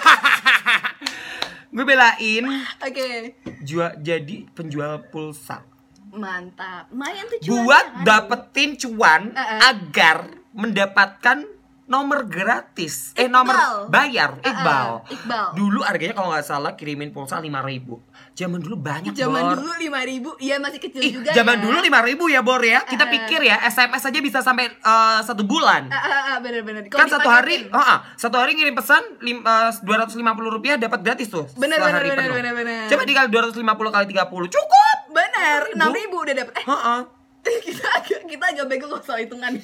Gue 1.72 1.88
belain. 1.88 2.44
Oke. 2.84 3.32
Jual 3.64 3.96
jadi 4.04 4.44
penjual 4.52 5.08
pulsa. 5.08 5.64
Mantap. 6.12 6.92
Lumayan 6.92 7.24
tuh 7.32 7.38
cuannya 7.40 7.48
buat 7.64 7.86
kan? 7.88 8.04
dapetin 8.04 8.70
cuan 8.76 9.22
Uh-uh. 9.32 9.60
agar 9.72 10.16
mendapatkan 10.52 11.48
nomor 11.92 12.24
gratis 12.24 13.12
eh 13.12 13.22
Iqbal. 13.22 13.34
nomor 13.34 13.56
bayar 13.86 14.40
Iqbal 14.40 15.04
Iqbal. 15.06 15.46
dulu 15.52 15.80
harganya 15.82 16.14
kalau 16.14 16.32
nggak 16.32 16.42
salah 16.42 16.72
kirimin 16.72 17.10
pulsa 17.10 17.36
5000 17.36 17.84
zaman 18.32 18.58
dulu 18.58 18.76
banyak 18.78 19.12
Zaman 19.12 19.42
Bor. 19.44 19.56
dulu 19.58 19.72
5000 19.76 20.08
ribu 20.08 20.30
Iya 20.38 20.56
masih 20.56 20.80
kecil 20.80 20.98
Ih, 20.98 21.12
juga 21.14 21.30
zaman 21.30 21.56
ya. 21.56 21.62
dulu 21.62 21.76
5000 21.78 21.92
ya 22.30 22.40
Bor 22.40 22.62
ya 22.62 22.80
kita 22.82 23.04
Uh-uh. 23.04 23.14
pikir 23.14 23.40
ya 23.42 23.56
SMS 23.62 24.02
aja 24.02 24.18
bisa 24.18 24.38
sampai 24.40 24.72
eh, 24.72 25.20
satu 25.20 25.44
bulan 25.44 25.86
Ah, 25.86 26.00
ah, 26.00 26.08
ah, 26.26 26.36
bener-bener 26.38 26.86
kan 26.86 27.04
Kalau 27.04 27.12
satu 27.12 27.28
hari 27.28 27.68
oh, 27.68 27.76
ah, 27.76 28.00
satu 28.14 28.36
hari 28.36 28.54
ngirim 28.54 28.72
pesan 28.72 29.02
lim, 29.20 29.44
dua 29.82 29.96
ratus 29.98 30.14
lima 30.14 30.32
puluh 30.32 30.48
rupiah 30.50 30.74
dapat 30.74 31.02
gratis 31.02 31.28
tuh 31.28 31.44
Bener, 31.54 31.76
setelah 31.76 32.00
bener, 32.00 32.16
bener, 32.16 32.30
bener, 32.32 32.52
bener. 32.56 32.82
coba 32.88 33.02
dikali 33.04 33.28
250 33.28 33.60
kali 33.92 34.06
30 34.08 34.24
cukup 34.50 34.96
Bener, 35.12 35.60
6 35.70 35.76
ribu 35.92 36.16
udah 36.18 36.34
dapet 36.34 36.52
Eh, 36.54 36.64
Heeh. 36.64 37.00
kita 37.66 37.86
agak, 37.98 38.20
kita 38.30 38.44
agak 38.54 38.66
bego 38.70 38.86
kok 38.86 39.02
soal 39.02 39.18
hitungan 39.22 39.58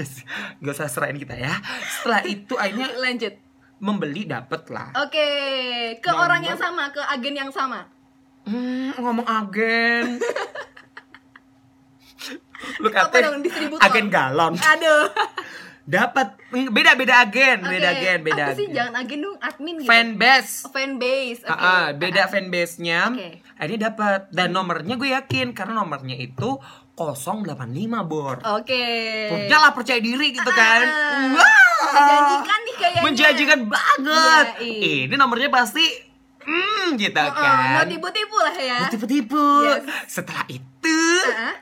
gak 0.62 0.74
usah 0.74 0.86
serain 0.86 1.18
kita 1.18 1.34
ya. 1.34 1.58
Setelah 1.98 2.22
itu 2.22 2.54
akhirnya 2.54 2.88
Lanjut. 3.02 3.34
membeli 3.82 4.22
dapet 4.24 4.62
lah. 4.72 4.94
Oke, 5.04 5.28
ke 6.00 6.10
Nomor. 6.10 6.30
orang 6.30 6.42
yang 6.46 6.58
sama, 6.58 6.88
ke 6.94 7.02
agen 7.02 7.34
yang 7.34 7.50
sama. 7.52 7.90
Hmm, 8.46 8.94
ngomong 8.96 9.26
agen. 9.26 10.16
Lu 12.82 12.88
kata 12.88 13.16
dong, 13.20 13.44
agen 13.82 14.06
galon. 14.08 14.54
Aduh. 14.56 15.10
Dapat 15.86 16.34
beda 16.50 16.98
beda 16.98 17.14
agen 17.22 17.62
beda 17.62 17.94
Oke, 17.94 17.98
agen 18.02 18.18
beda 18.26 18.44
Apa 18.50 18.58
sih, 18.58 18.66
agen. 18.66 18.74
Jangan 18.74 18.94
agen 18.98 19.18
dong, 19.22 19.38
admin 19.38 19.74
gitu. 19.78 19.86
Fanbase. 19.86 20.52
Oh, 20.66 20.72
Fanbase, 20.74 21.40
oke. 21.46 21.54
Ah, 21.54 21.62
ah, 21.62 21.86
beda 21.94 22.22
fanbase-nya. 22.26 23.00
Oke. 23.14 23.30
Akhirnya 23.54 23.94
dapat 23.94 24.20
dan 24.34 24.50
nomornya 24.50 24.98
gue 24.98 25.14
yakin 25.14 25.54
karena 25.54 25.78
nomornya 25.78 26.18
itu 26.18 26.58
085 26.96 27.68
bor. 28.02 28.40
Oke 28.56 28.84
Pokoknya 29.28 29.58
lah 29.60 29.70
percaya 29.70 30.00
diri 30.00 30.32
gitu 30.32 30.48
kan. 30.48 30.80
Ah, 30.82 31.36
Wah. 31.36 31.52
menjanjikan 31.92 32.58
nih 32.58 32.74
kayaknya. 32.74 33.00
Menjanjikan 33.04 33.60
banget. 33.68 34.46
Iya, 34.58 34.80
iya. 34.80 35.04
Ini 35.06 35.14
nomornya 35.14 35.48
pasti 35.48 35.84
hmm 36.40 36.96
gitu 36.96 37.12
Oh, 37.14 37.26
oh, 37.26 37.34
kan. 37.34 37.74
Mau 37.74 37.84
tipu-tipu 37.84 38.36
lah 38.38 38.56
ya 38.56 38.78
Tipu-tipu. 38.88 39.44
Yes. 39.62 39.84
Setelah 40.08 40.46
itu 40.48 41.00
Ah. 41.28 41.52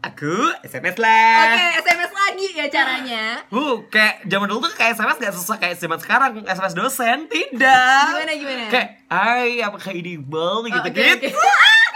aku 0.00 0.32
SMS 0.64 0.96
lah. 0.96 1.44
Oke, 1.50 1.66
SMS 1.82 2.12
lagi 2.14 2.46
ya 2.54 2.66
caranya 2.70 3.24
Uh, 3.50 3.84
kayak 3.86 4.24
zaman 4.24 4.48
dulu 4.48 4.64
tuh 4.64 4.72
kayak 4.72 4.96
SMS 4.96 5.18
gak 5.18 5.34
susah 5.34 5.56
kayak 5.58 5.76
zaman 5.76 5.98
sekarang 6.00 6.30
SMS 6.40 6.72
dosen 6.72 7.28
tidak. 7.28 8.16
Gimana, 8.16 8.32
gimana? 8.32 8.64
Kayak, 8.70 8.88
hai 9.08 9.60
apakah 9.60 9.92
ini 9.92 10.16
bang 10.16 10.60
gitu 10.64 10.78
Oh, 10.80 10.88
oke, 10.88 11.04
gitu. 11.20 11.36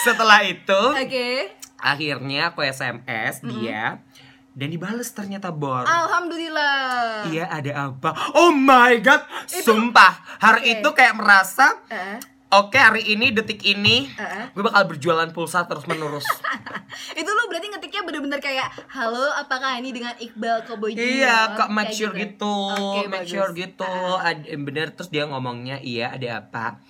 Setelah 0.00 0.40
itu 0.42 0.82
Oke 0.94 1.54
akhirnya 1.78 2.50
aku 2.50 2.62
SMS 2.62 3.38
dia 3.40 4.02
dan 4.50 4.68
dibales 4.68 5.06
ternyata 5.08 5.54
bor. 5.54 5.86
Alhamdulillah 5.86 7.22
Iya 7.24 7.46
ada 7.46 7.72
apa? 7.88 8.10
Oh 8.34 8.50
my 8.50 8.98
god, 8.98 9.22
sumpah 9.46 10.18
hari 10.38 10.60
Oke. 10.64 10.74
itu 10.76 10.88
kayak 10.92 11.14
merasa 11.14 11.78
Eh, 11.86 12.18
Oke 12.48 12.74
hari 12.74 13.04
ini 13.06 13.30
detik 13.30 13.60
ini 13.62 14.08
Eh. 14.10 14.44
gue 14.50 14.64
bakal 14.64 14.88
berjualan 14.88 15.28
pulsa 15.30 15.68
terus 15.68 15.84
menerus. 15.84 16.24
Itu 17.20 17.28
lu 17.28 17.44
berarti 17.46 17.68
ngetiknya 17.68 18.02
bener-bener 18.02 18.40
kayak 18.40 18.72
Halo, 18.88 19.36
apakah 19.36 19.76
ini 19.76 19.92
dengan 19.92 20.16
Iqbal 20.16 20.64
Junior? 20.64 20.96
Iya, 20.96 21.36
kok 21.54 21.68
make 21.68 21.92
sure 21.92 22.10
gitu, 22.10 22.48
Oke, 22.72 23.04
make 23.06 23.22
bagus. 23.22 23.30
sure 23.30 23.52
gitu. 23.52 23.84
Ah. 23.84 24.32
Ada 24.32 24.56
bener 24.56 24.96
terus 24.96 25.12
dia 25.12 25.28
ngomongnya 25.28 25.76
iya 25.78 26.10
ada 26.10 26.40
apa? 26.40 26.80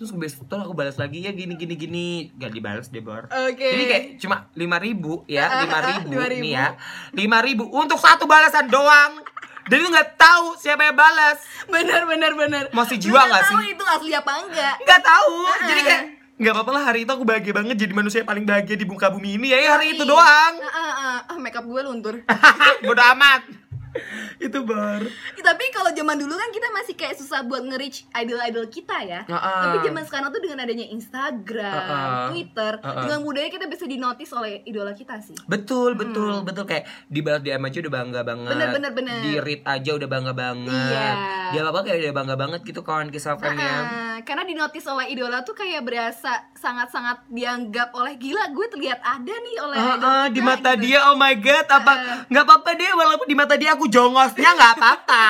Terus 0.00 0.16
besok 0.16 0.48
tuh 0.48 0.56
aku 0.56 0.72
balas 0.72 0.96
lagi 0.96 1.20
ya 1.20 1.28
gini 1.28 1.60
gini 1.60 1.76
gini 1.76 2.06
gak 2.40 2.56
dibalas 2.56 2.88
deh 2.88 3.04
bor. 3.04 3.28
Oke. 3.28 3.68
Jadi 3.68 3.84
kayak 3.84 4.04
cuma 4.16 4.48
lima 4.56 4.80
ribu 4.80 5.28
ya 5.28 5.44
lima 5.68 5.78
ribu 5.84 6.16
5.000. 6.16 6.40
nih 6.40 6.52
ya 6.56 6.66
lima 7.12 7.38
ribu 7.44 7.68
untuk 7.68 8.00
satu 8.00 8.24
balasan 8.24 8.72
doang. 8.72 9.20
Dan 9.68 9.84
itu 9.84 9.92
nggak 9.92 10.16
tahu 10.16 10.56
siapa 10.56 10.88
yang 10.88 10.96
balas. 10.96 11.44
Bener, 11.68 12.08
bener, 12.08 12.32
bener 12.32 12.64
Masih 12.72 12.96
jiwa 12.96 13.28
nggak 13.28 13.44
sih? 13.44 13.76
itu 13.76 13.84
asli 13.84 14.16
apa 14.16 14.32
enggak 14.40 14.74
Nggak 14.88 15.00
tahu. 15.04 15.36
Ah. 15.44 15.68
Jadi 15.68 15.80
kayak 15.84 16.02
nggak 16.40 16.52
apa-apa 16.56 16.70
lah 16.72 16.82
hari 16.88 17.04
itu 17.04 17.12
aku 17.12 17.24
bahagia 17.28 17.52
banget 17.52 17.76
jadi 17.76 17.92
manusia 17.92 18.24
yang 18.24 18.30
paling 18.32 18.48
bahagia 18.48 18.80
di 18.80 18.88
muka 18.88 19.12
bumi 19.12 19.36
ini 19.36 19.52
ya, 19.52 19.60
ya 19.60 19.70
hari 19.76 20.00
itu 20.00 20.08
doang. 20.08 20.54
Ah, 20.64 20.80
ah. 20.80 21.16
Ah, 21.28 21.36
makeup 21.36 21.68
gue 21.68 21.80
luntur 21.84 22.24
Bodoh 22.88 23.04
amat. 23.12 23.44
itu 24.46 24.58
bar. 24.62 25.02
Eh, 25.02 25.42
Tapi 25.42 25.64
kalau 25.70 25.90
zaman 25.90 26.16
dulu 26.16 26.34
kan 26.34 26.50
kita 26.50 26.68
masih 26.70 26.94
kayak 26.94 27.14
susah 27.16 27.42
buat 27.42 27.62
nge-reach 27.62 28.06
idol-idol 28.12 28.66
kita 28.70 28.96
ya. 29.02 29.20
Ah, 29.26 29.34
ah. 29.34 29.62
Tapi 29.66 29.86
zaman 29.86 30.02
sekarang 30.06 30.28
tuh 30.30 30.40
dengan 30.40 30.58
adanya 30.62 30.86
Instagram, 30.86 31.74
Ah, 31.74 31.90
ah. 31.90 32.26
Twitter, 32.30 32.72
Ah, 32.80 32.86
ah. 32.86 32.94
dengan 33.04 33.18
mudahnya 33.22 33.50
kita 33.50 33.66
bisa 33.66 33.84
dinotis 33.84 34.30
oleh 34.30 34.62
idola 34.64 34.92
kita 34.92 35.18
sih. 35.20 35.36
Betul, 35.44 35.94
betul, 35.94 36.42
betul 36.42 36.64
kayak 36.64 36.86
di 37.06 37.20
balas 37.20 37.42
DM 37.42 37.60
aja 37.60 37.78
udah 37.80 37.92
bangga 37.92 38.20
banget. 38.22 38.46
Hmm. 38.46 38.54
Bener, 38.56 38.68
bener, 38.72 38.92
bener. 38.94 39.18
Di 39.20 39.32
read 39.38 39.62
aja 39.64 39.90
udah 39.94 40.08
bangga 40.08 40.32
banget. 40.32 40.70
Iya. 40.70 41.08
Dia 41.50 41.60
apa 41.66 41.80
kayak 41.82 41.98
udah 42.00 42.14
bangga 42.14 42.36
banget 42.38 42.60
gitu 42.62 42.80
kawan 42.80 43.08
kisah 43.10 43.34
friendnya. 43.34 43.74
Ah, 43.82 44.18
karena 44.22 44.44
dinotis 44.44 44.84
oleh 44.86 45.06
idola 45.08 45.42
tuh 45.42 45.54
kayak 45.54 45.82
berasa 45.82 46.32
sangat-sangat 46.52 47.24
dianggap 47.26 47.90
oleh 47.90 48.14
gila 48.16 48.50
gue 48.50 48.66
terlihat 48.68 49.00
ada 49.00 49.32
nih 49.32 49.56
oleh 49.58 49.76
idol 49.76 49.88
ah, 49.88 49.96
kita," 49.96 50.34
di 50.34 50.40
mata 50.40 50.70
gitu. 50.74 50.82
dia 50.84 50.98
oh 51.08 51.16
my 51.16 51.34
god 51.36 51.66
apa 51.66 51.92
nggak 52.28 52.44
apa-apa 52.44 52.70
deh 52.74 52.90
walaupun 52.92 53.26
di 53.26 53.36
mata 53.36 53.54
dia 53.56 53.72
aku 53.72 53.79
jongosnya 53.88 54.50
nggak 54.52 54.72
apa-apa. 54.76 55.28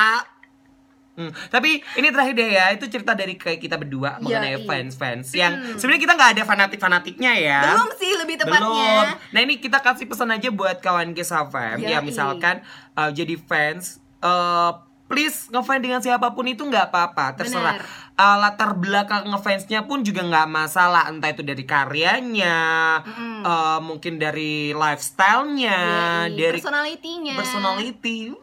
Hmm, 1.21 1.29
tapi 1.53 1.85
ini 2.01 2.09
terakhir 2.09 2.33
deh 2.33 2.51
ya 2.57 2.73
itu 2.73 2.89
cerita 2.89 3.13
dari 3.13 3.37
kayak 3.37 3.61
kita 3.61 3.77
berdua 3.77 4.17
mengenai 4.25 4.57
iya. 4.57 4.65
fans-fans 4.65 5.29
yang 5.37 5.77
sebenarnya 5.77 6.03
kita 6.09 6.15
nggak 6.17 6.31
ada 6.39 6.43
fanatik-fanatiknya 6.49 7.33
ya. 7.37 7.61
Belum 7.69 7.91
sih 8.01 8.13
lebih 8.17 8.41
tepatnya. 8.41 8.65
Belum. 8.65 9.07
Nah 9.37 9.41
ini 9.45 9.61
kita 9.61 9.85
kasih 9.85 10.09
pesan 10.09 10.33
aja 10.33 10.49
buat 10.49 10.81
kawan 10.81 11.13
kisah 11.13 11.45
fam 11.53 11.77
ya 11.85 12.01
Yoi. 12.01 12.09
misalkan 12.09 12.65
uh, 12.97 13.13
jadi 13.13 13.37
fans 13.37 14.01
eh 14.25 14.73
please 15.11 15.51
ngefans 15.51 15.83
dengan 15.83 15.99
siapa 15.99 16.31
pun 16.31 16.47
itu 16.47 16.63
nggak 16.63 16.89
apa-apa 16.89 17.37
terserah. 17.37 17.83
Benar. 17.83 18.10
Uh, 18.21 18.37
latar 18.37 18.77
belakang 18.77 19.33
ngefansnya 19.33 19.89
pun 19.89 20.05
juga 20.05 20.21
nggak 20.21 20.45
masalah 20.53 21.09
entah 21.09 21.33
itu 21.33 21.41
dari 21.41 21.65
karyanya, 21.65 23.01
uh, 23.41 23.81
mungkin 23.81 24.21
dari 24.21 24.77
lifestylenya, 24.77 25.81
Yoi, 26.29 26.37
dari 26.37 26.61
personality-nya. 26.61 27.35
personality. 27.41 28.37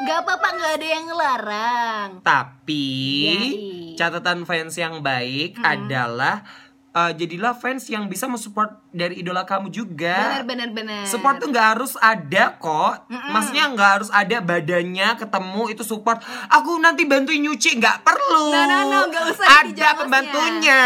Gak 0.00 0.24
apa-apa, 0.24 0.48
gak 0.56 0.72
ada 0.80 0.86
yang 0.96 1.04
ngelarang. 1.08 2.08
Tapi 2.20 2.88
Yoi. 3.28 3.96
catatan 3.96 4.44
fans 4.44 4.76
yang 4.76 5.00
baik 5.00 5.56
adalah 5.60 6.44
uh, 6.94 7.12
jadilah 7.14 7.54
fans 7.54 7.86
yang 7.86 8.06
bisa 8.10 8.26
mensupport 8.26 8.78
dari 8.90 9.22
idola 9.22 9.46
kamu 9.46 9.70
juga. 9.70 10.42
Bener 10.42 10.44
bener 10.46 10.68
bener. 10.74 11.02
Support 11.06 11.38
tuh 11.38 11.48
nggak 11.50 11.68
harus 11.76 11.94
ada 12.02 12.58
kok. 12.58 13.06
Maksudnya 13.08 13.70
nggak 13.70 13.90
harus 14.00 14.10
ada 14.10 14.36
badannya 14.42 15.08
ketemu 15.18 15.62
itu 15.70 15.82
support. 15.86 16.18
Aku 16.50 16.78
nanti 16.82 17.06
bantuin 17.06 17.42
nyuci 17.42 17.78
nggak 17.78 18.02
perlu. 18.02 18.50
No, 18.50 18.62
no, 18.66 18.78
no, 18.90 19.00
gak 19.10 19.24
usah 19.30 19.46
Ada 19.62 19.70
jadi 19.70 19.98
pembantunya. 19.98 20.82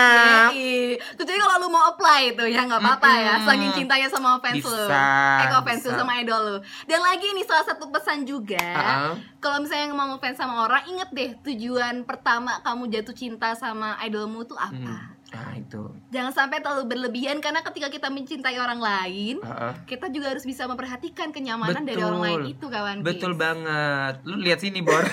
Kecuali 1.16 1.38
kalau 1.40 1.56
lu 1.64 1.68
mau 1.72 1.84
apply 1.92 2.36
itu 2.36 2.44
ya 2.52 2.68
nggak 2.68 2.80
apa-apa 2.80 3.10
ya. 3.16 3.34
Mm-mm. 3.40 3.46
Saking 3.48 3.70
cintanya 3.82 4.08
sama 4.12 4.36
fans 4.40 4.60
lu. 4.60 4.70
Bisa, 4.70 5.04
Eh 5.40 5.46
kok 5.48 5.62
fans 5.64 5.82
lu 5.88 5.92
sama 5.96 6.12
idol 6.20 6.40
lu. 6.44 6.56
Dan 6.84 7.00
lagi 7.00 7.26
nih 7.32 7.44
salah 7.48 7.64
satu 7.64 7.88
pesan 7.88 8.28
juga. 8.28 8.60
Uh-uh. 8.60 9.14
Kalau 9.40 9.60
misalnya 9.60 9.92
mau 9.92 10.16
fans 10.20 10.36
sama 10.36 10.64
orang, 10.68 10.84
inget 10.88 11.08
deh 11.12 11.30
tujuan 11.44 12.04
pertama 12.04 12.60
kamu 12.64 12.92
jatuh 12.92 13.16
cinta 13.16 13.52
sama 13.56 13.96
idolmu 14.04 14.44
tuh 14.44 14.56
apa. 14.56 14.72
Hmm. 14.72 15.13
Nah 15.34 15.52
itu. 15.52 15.82
Jangan 16.08 16.30
sampai 16.32 16.58
terlalu 16.58 16.86
berlebihan 16.88 17.38
karena 17.38 17.58
ketika 17.60 17.88
kita 17.88 18.06
mencintai 18.06 18.54
orang 18.54 18.78
lain, 18.78 19.36
Uh-uh. 19.36 19.74
kita 19.84 20.06
juga 20.08 20.30
harus 20.30 20.42
bisa 20.42 20.64
memperhatikan 20.64 21.28
kenyamanan 21.28 21.82
dari 21.82 21.98
orang 21.98 22.22
lain 22.22 22.40
itu 22.48 22.64
kawan 22.64 23.02
Betul 23.02 23.34
Kids. 23.34 23.42
banget. 23.42 24.14
Lu 24.22 24.38
lihat 24.38 24.58
sini 24.58 24.78
Bor. 24.78 25.02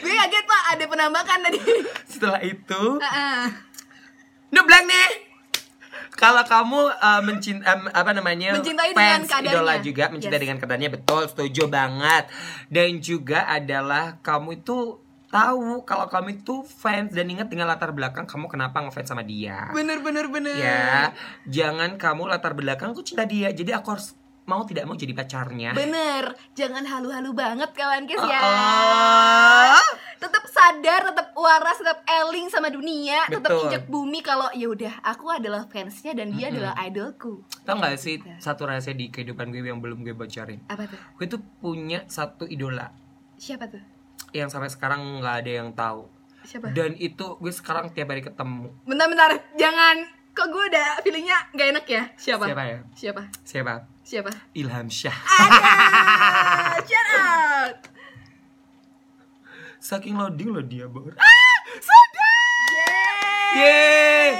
Gue 0.00 0.14
kaget 0.16 0.44
pak 0.44 0.62
ada 0.70 0.84
penambahan 0.86 1.40
tadi. 1.42 1.58
Setelah 2.12 2.40
itu, 2.40 2.82
Heeh. 2.96 3.42
no 4.50 4.62
blank 4.62 4.86
nih. 4.86 5.10
Kalau 6.12 6.44
kamu 6.44 6.80
uh, 6.92 7.22
mencin 7.22 7.58
em, 7.58 7.88
apa 7.88 8.12
namanya 8.12 8.52
Mencintai 8.52 8.92
dengan 8.92 9.24
fans 9.24 9.30
kadarnya. 9.30 9.56
idola 9.56 9.74
juga 9.80 10.04
mencintai 10.06 10.36
Yes. 10.36 10.44
dengan 10.44 10.58
kadarnya 10.58 10.90
betul 10.90 11.22
setuju 11.24 11.64
banget 11.66 12.28
dan 12.68 13.00
juga 13.00 13.48
adalah 13.48 14.20
kamu 14.20 14.60
itu 14.60 14.99
tahu 15.30 15.86
kalau 15.86 16.10
kamu 16.10 16.42
itu 16.42 16.66
fans 16.66 17.14
dan 17.14 17.30
ingat 17.30 17.46
dengan 17.46 17.70
latar 17.70 17.94
belakang 17.94 18.26
kamu 18.26 18.50
kenapa 18.50 18.82
ngefans 18.82 19.14
sama 19.14 19.22
dia 19.22 19.70
bener 19.70 20.02
bener 20.02 20.26
bener. 20.26 20.58
ya 20.58 21.14
jangan 21.46 21.94
kamu 21.94 22.26
latar 22.26 22.52
belakang 22.58 22.90
aku 22.90 23.06
cinta 23.06 23.22
dia 23.22 23.54
jadi 23.54 23.78
aku 23.78 23.94
harus 23.94 24.18
mau 24.50 24.66
tidak 24.66 24.82
mau 24.90 24.98
jadi 24.98 25.14
pacarnya 25.14 25.70
Bener, 25.78 26.34
jangan 26.58 26.82
halu-halu 26.82 27.30
banget 27.30 27.70
kawan 27.70 28.02
Kids 28.10 28.18
ya. 28.26 28.40
Oh. 28.42 29.78
Tetap 30.18 30.44
sadar, 30.50 31.06
tetap 31.06 31.30
waras, 31.38 31.78
tetap 31.78 32.02
eling 32.02 32.50
sama 32.50 32.66
dunia, 32.66 33.30
tetap 33.30 33.46
injak 33.46 33.86
bumi 33.86 34.26
kalau 34.26 34.50
ya 34.50 34.66
udah 34.66 35.06
aku 35.06 35.30
adalah 35.30 35.70
fansnya 35.70 36.18
dan 36.18 36.34
dia 36.34 36.50
Mm-mm. 36.50 36.66
adalah 36.66 36.74
idolku. 36.82 37.46
Tau 37.62 37.78
gak 37.78 37.94
sih 37.94 38.18
satu 38.42 38.66
rahasia 38.66 38.90
di 38.90 39.14
kehidupan 39.14 39.54
gue 39.54 39.62
yang 39.62 39.78
belum 39.78 40.02
gue 40.02 40.18
bocorin 40.18 40.66
Apa 40.66 40.90
tuh? 40.90 40.98
Gue 41.14 41.26
tuh 41.30 41.40
punya 41.62 42.02
satu 42.10 42.42
idola 42.48 42.90
Siapa 43.38 43.70
tuh? 43.70 43.99
Yang 44.30 44.48
sampai 44.54 44.70
sekarang 44.70 45.00
nggak 45.18 45.36
ada 45.44 45.50
yang 45.50 45.70
tahu 45.74 46.06
Siapa? 46.40 46.72
Dan 46.72 46.96
itu 46.96 47.36
gue 47.36 47.52
sekarang 47.52 47.92
tiap 47.92 48.10
hari 48.10 48.24
ketemu 48.24 48.72
Bentar-bentar, 48.88 49.38
jangan 49.54 50.08
kok 50.30 50.48
gue 50.48 50.64
udah 50.72 51.02
feelingnya 51.04 51.38
gak 51.52 51.68
enak 51.74 51.86
ya? 51.86 52.02
Siapa? 52.16 52.44
Siapa 52.48 52.62
ya? 52.64 52.78
Siapa? 52.96 53.22
Siapa? 53.44 53.74
Siapa? 54.00 54.30
Ilham 54.56 54.88
Syah 54.88 55.14
Ada! 55.14 55.62
Shout 56.86 57.08
out! 57.14 57.78
Saking 59.80 60.16
loading 60.16 60.50
lo 60.52 60.62
dia 60.64 60.86
Bor 60.86 61.12
Ah! 61.14 61.56
Sadar! 61.78 63.52
Yeay! 63.58 64.30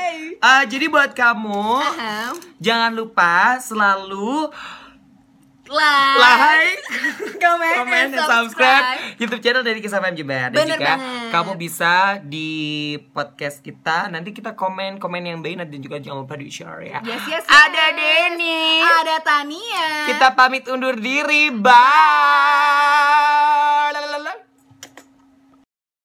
Ah, 0.40 0.64
jadi 0.64 0.88
buat 0.88 1.12
kamu 1.12 1.84
Ahem. 1.84 2.32
Jangan 2.56 2.96
lupa 2.96 3.60
selalu 3.60 4.48
Like, 5.70 6.18
like, 6.18 6.82
comment, 7.44 7.76
komen, 7.86 7.94
and 7.94 8.10
dan 8.18 8.26
subscribe. 8.26 8.98
YouTube 9.22 9.38
channel 9.38 9.62
dari 9.62 9.78
Kisah 9.78 10.02
FM 10.02 10.18
Jember. 10.18 10.50
Dan 10.50 10.66
Bener 10.66 10.74
juga 10.74 10.98
banget. 10.98 11.30
kamu 11.30 11.52
bisa 11.54 12.18
di 12.26 12.50
podcast 13.14 13.62
kita 13.62 14.10
Nanti 14.10 14.34
kita 14.34 14.58
komen-komen 14.58 15.22
yang 15.22 15.38
baik 15.38 15.62
Dan 15.70 15.78
juga 15.78 16.02
jangan 16.02 16.26
lupa 16.26 16.34
di 16.34 16.50
share 16.50 16.82
ya. 16.82 16.98
Yes, 17.06 17.22
yes, 17.22 17.46
yes. 17.46 17.46
Ada 17.46 17.84
Denny. 17.94 18.82
Ada 18.82 19.16
Tania. 19.22 20.10
Kita 20.10 20.34
pamit 20.34 20.66
undur 20.66 20.98
diri. 20.98 21.54
Bye 21.54 22.90